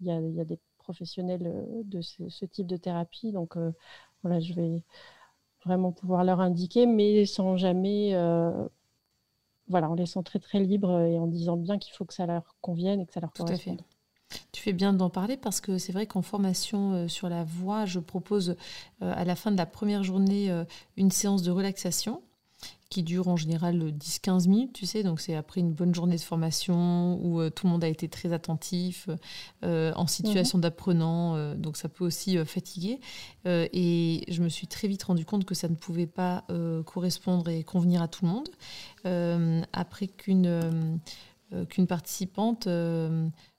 [0.00, 3.32] il y, a, y, a, des professionnels de ce, ce, type de thérapie.
[3.32, 3.56] Donc,
[4.22, 4.84] voilà, je vais
[5.64, 8.66] vraiment pouvoir leur indiquer, mais sans jamais, euh,
[9.68, 12.56] voilà, en laissant très très libre et en disant bien qu'il faut que ça leur
[12.60, 13.82] convienne et que ça leur Tout corresponde.
[14.52, 17.84] Tu fais bien d'en parler parce que c'est vrai qu'en formation euh, sur la voix,
[17.84, 18.50] je propose
[19.02, 20.50] euh, à la fin de la première journée
[20.96, 22.22] une séance de relaxation
[22.90, 26.20] qui dure en général 10-15 minutes, tu sais, donc c'est après une bonne journée de
[26.20, 29.08] formation où euh, tout le monde a été très attentif,
[29.64, 30.62] euh, en situation mhm.
[30.62, 32.98] d'apprenant, euh, donc ça peut aussi fatiguer.
[33.46, 36.44] et je me suis très vite rendu compte que ça ne pouvait pas
[36.84, 39.66] correspondre et convenir à tout le monde.
[39.72, 41.00] après qu'une
[41.68, 42.68] qu'une participante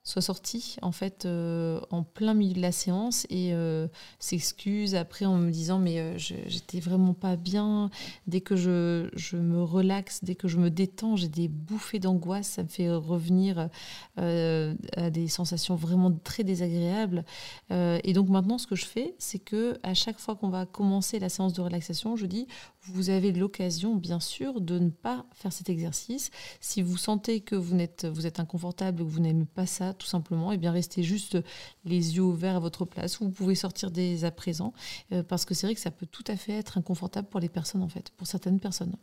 [0.04, 3.86] soit sortie en fait euh, en plein milieu de la séance et euh,
[4.18, 7.88] s'excuse après en me disant mais euh, j'étais vraiment pas bien.
[8.26, 12.48] Dès que je, je, me relaxe dès que je me détends j'ai des bouffées d'angoisse.
[12.48, 13.68] Ça me fait revenir
[14.16, 17.24] à des sensations vraiment très désagréables.
[17.70, 21.20] Et donc maintenant ce que je fais c'est que à chaque fois qu'on va commencer
[21.20, 22.48] la séance de relaxation je dis
[22.84, 26.30] vous avez l'occasion, bien sûr, de ne pas faire cet exercice.
[26.60, 30.06] Si vous sentez que vous êtes, vous êtes inconfortable, que vous n'aimez pas ça, tout
[30.06, 31.38] simplement, et eh bien restez juste
[31.84, 33.22] les yeux ouverts à votre place.
[33.22, 34.72] Vous pouvez sortir dès à présent,
[35.12, 37.48] euh, parce que c'est vrai que ça peut tout à fait être inconfortable pour les
[37.48, 38.96] personnes, en fait, pour certaines personnes.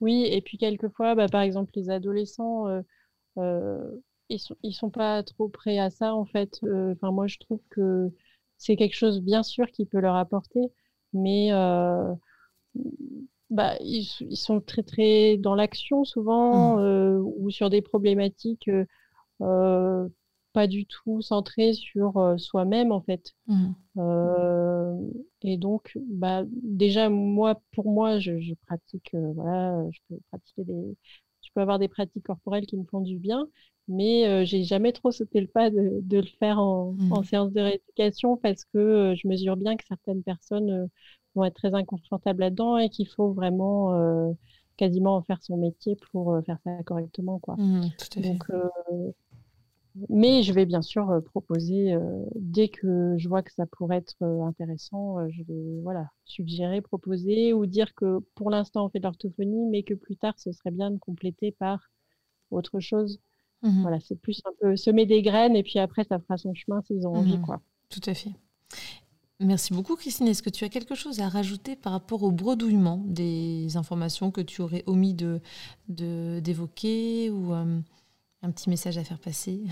[0.00, 2.82] Oui, et puis quelquefois, bah, par exemple, les adolescents, euh,
[3.38, 3.90] euh,
[4.28, 6.60] ils sont, ils sont pas trop prêts à ça, en fait.
[6.64, 8.10] Enfin, moi, je trouve que
[8.56, 10.72] c'est quelque chose, bien sûr, qui peut leur apporter
[11.12, 12.14] mais euh,
[13.50, 16.80] bah, ils, sont très très dans l'action souvent mmh.
[16.80, 18.70] euh, ou sur des problématiques
[19.40, 20.08] euh,
[20.52, 23.34] pas du tout centrées sur soi-même en fait.
[23.46, 25.10] Mmh.
[25.42, 30.96] et donc, bah, déjà moi, pour moi, je, je pratique, voilà, je peux pratiquer des,
[31.42, 33.46] je peux avoir des pratiques corporelles qui me font du bien,
[33.88, 37.12] mais euh, j'ai jamais trop sauté le pas de, de le faire en, mmh.
[37.12, 40.86] en, séance de rééducation parce que euh, je mesure bien que certaines personnes euh,
[41.34, 44.34] vont être très inconfortables là-dedans et qu'il faut vraiment
[44.76, 47.38] quasiment en faire son métier pour faire ça correctement.
[47.38, 47.54] Quoi.
[47.58, 47.82] Mmh,
[48.16, 48.44] Donc,
[50.08, 51.94] mais je vais bien sûr proposer,
[52.34, 57.66] dès que je vois que ça pourrait être intéressant, je vais voilà, suggérer, proposer ou
[57.66, 60.90] dire que pour l'instant on fait de l'orthophonie, mais que plus tard ce serait bien
[60.90, 61.88] de compléter par
[62.50, 63.20] autre chose.
[63.62, 66.54] Mmh voilà, c'est plus un peu semer des graines et puis après, ça fera son
[66.54, 67.38] chemin s'ils ont envie.
[67.38, 67.60] Mmh quoi.
[67.88, 68.30] Tout à fait.
[69.40, 70.26] Merci beaucoup, Christine.
[70.26, 74.40] Est-ce que tu as quelque chose à rajouter par rapport au bredouillement des informations que
[74.40, 75.40] tu aurais omis de,
[75.88, 77.78] d'évoquer ou euh,
[78.42, 79.62] un petit message à faire passer?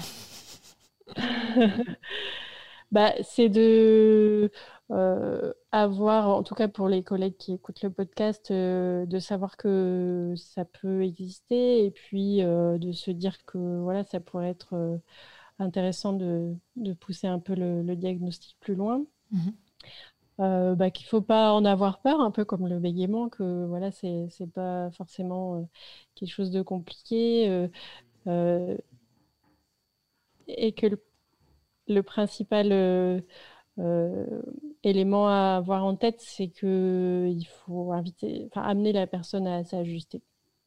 [2.93, 4.53] Bah, C'est de
[4.93, 9.57] euh, avoir, en tout cas pour les collègues qui écoutent le podcast, euh, de savoir
[9.57, 15.01] que ça peut exister et puis euh, de se dire que voilà, ça pourrait être
[15.59, 19.05] intéressant de, de, pousser un peu le, diagnostic plus loin.
[19.33, 19.51] Mmh
[20.39, 23.91] bah, qu'il ne faut pas en avoir peur, un peu comme le bégaiement, que voilà,
[23.91, 25.67] c'est n'est pas forcément
[26.15, 27.69] quelque chose de compliqué
[30.49, 31.03] et que le,
[31.89, 33.25] le principal
[33.79, 34.43] euh,
[34.83, 40.23] élément à avoir en tête, c'est qu'il faut inviter, enfin, amener la personne à s'ajuster.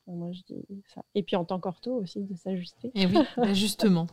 [0.07, 1.03] Moi, je dis ça.
[1.13, 2.87] Et puis en tant qu'ortho aussi, de s'ajuster.
[2.95, 4.07] Et eh oui, bah, justement.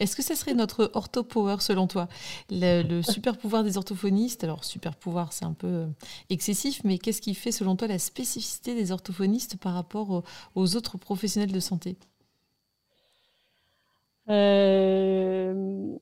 [0.00, 2.08] Est-ce que ça serait notre ortho power selon toi?
[2.50, 5.86] Le, super pouvoir des orthophonistes Alors, super pouvoir, c'est un peu euh,
[6.30, 10.24] excessif, mais qu'est-ce qui fait selon toi la spécificité des orthophonistes par rapport
[10.54, 11.96] aux, autres professionnels de santé?
[14.30, 15.98] Euh,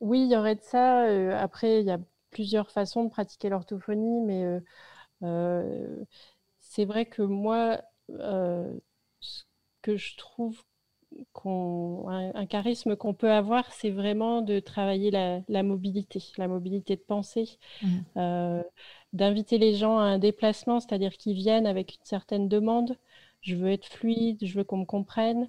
[0.00, 1.04] oui, il y aurait de ça.
[1.04, 4.60] Euh, après, il y a plusieurs façons de pratiquer l'orthophonie, mais
[5.22, 6.04] euh,
[6.58, 9.42] c'est vrai que moi, ce
[9.82, 10.62] que je trouve
[11.44, 17.58] un, charisme qu'on peut avoir, c'est vraiment de travailler la, mobilité, la mobilité de pensée,
[17.82, 17.88] mmh.
[18.16, 18.62] euh,
[19.12, 22.96] d'inviter les gens à un déplacement, c'est-à-dire qu'ils viennent avec une certaine demande.
[23.40, 25.48] Je veux être fluide, je veux qu'on me comprenne.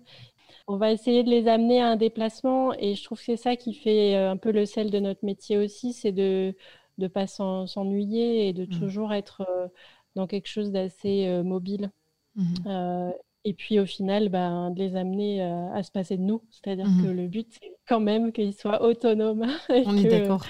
[0.68, 3.56] On va essayer de les amener à un déplacement et je trouve que c'est ça
[3.56, 6.56] qui fait euh, un peu le sel de notre métier aussi, c'est de
[6.98, 8.80] ne pas s'ennuyer et de mmh.
[8.80, 9.68] toujours être euh,
[10.16, 11.92] dans quelque chose d'assez mobile.
[12.36, 13.12] Mmh.
[13.44, 16.44] Et puis au final, ben, de les amener euh, à se passer de nous.
[16.52, 19.48] C'est-à-dire que mmh le but, c'est quand même qu'ils soient autonomes.
[19.70, 20.46] On est d'accord.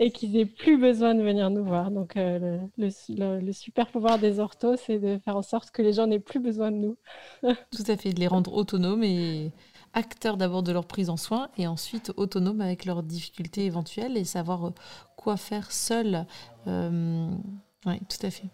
[0.00, 1.90] Et qu'ils aient plus besoin de venir nous voir.
[1.90, 6.06] Donc euh, le, super pouvoir des orthos, c'est de faire en sorte que les gens
[6.06, 6.96] n'aient plus besoin de nous.
[7.42, 9.50] Tout à fait, de les rendre autonomes et
[9.94, 14.24] acteurs d'abord de leur prise en soin et ensuite autonomes avec leurs difficultés éventuelles et
[14.24, 14.70] savoir euh,
[15.16, 16.26] quoi faire seul.
[16.66, 18.48] oui, tout à fait.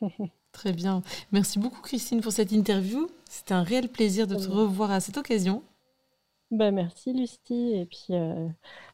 [0.52, 1.02] Très bien.
[1.32, 3.08] Merci beaucoup Christine pour cette interview.
[3.28, 5.62] C'était un réel plaisir de te revoir à cette occasion.
[6.50, 8.48] Ben, merci Lucie et puis euh,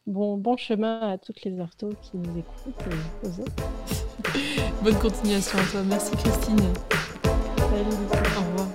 [0.06, 4.82] bon, bon chemin à toutes les orthos qui nous écoutent et aux autres.
[4.82, 5.82] Bonne continuation à toi.
[5.82, 6.58] Merci Christine.
[7.56, 8.36] Salut Lucie.
[8.36, 8.68] Au revoir.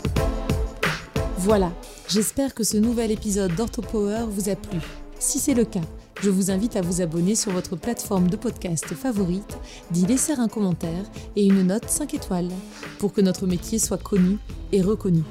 [1.38, 1.72] Voilà,
[2.10, 4.80] j'espère que ce nouvel épisode d'OrthoPower vous a plu.
[5.20, 5.82] Si c'est le cas,
[6.20, 9.60] je vous invite à vous abonner sur votre plateforme de podcast favorite,
[9.92, 11.06] d'y laisser un commentaire
[11.36, 12.50] et une note 5 étoiles
[12.98, 14.40] pour que notre métier soit connu
[14.72, 15.22] et reconnu.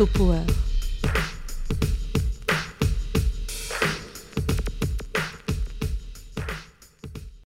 [0.00, 0.69] Orthopower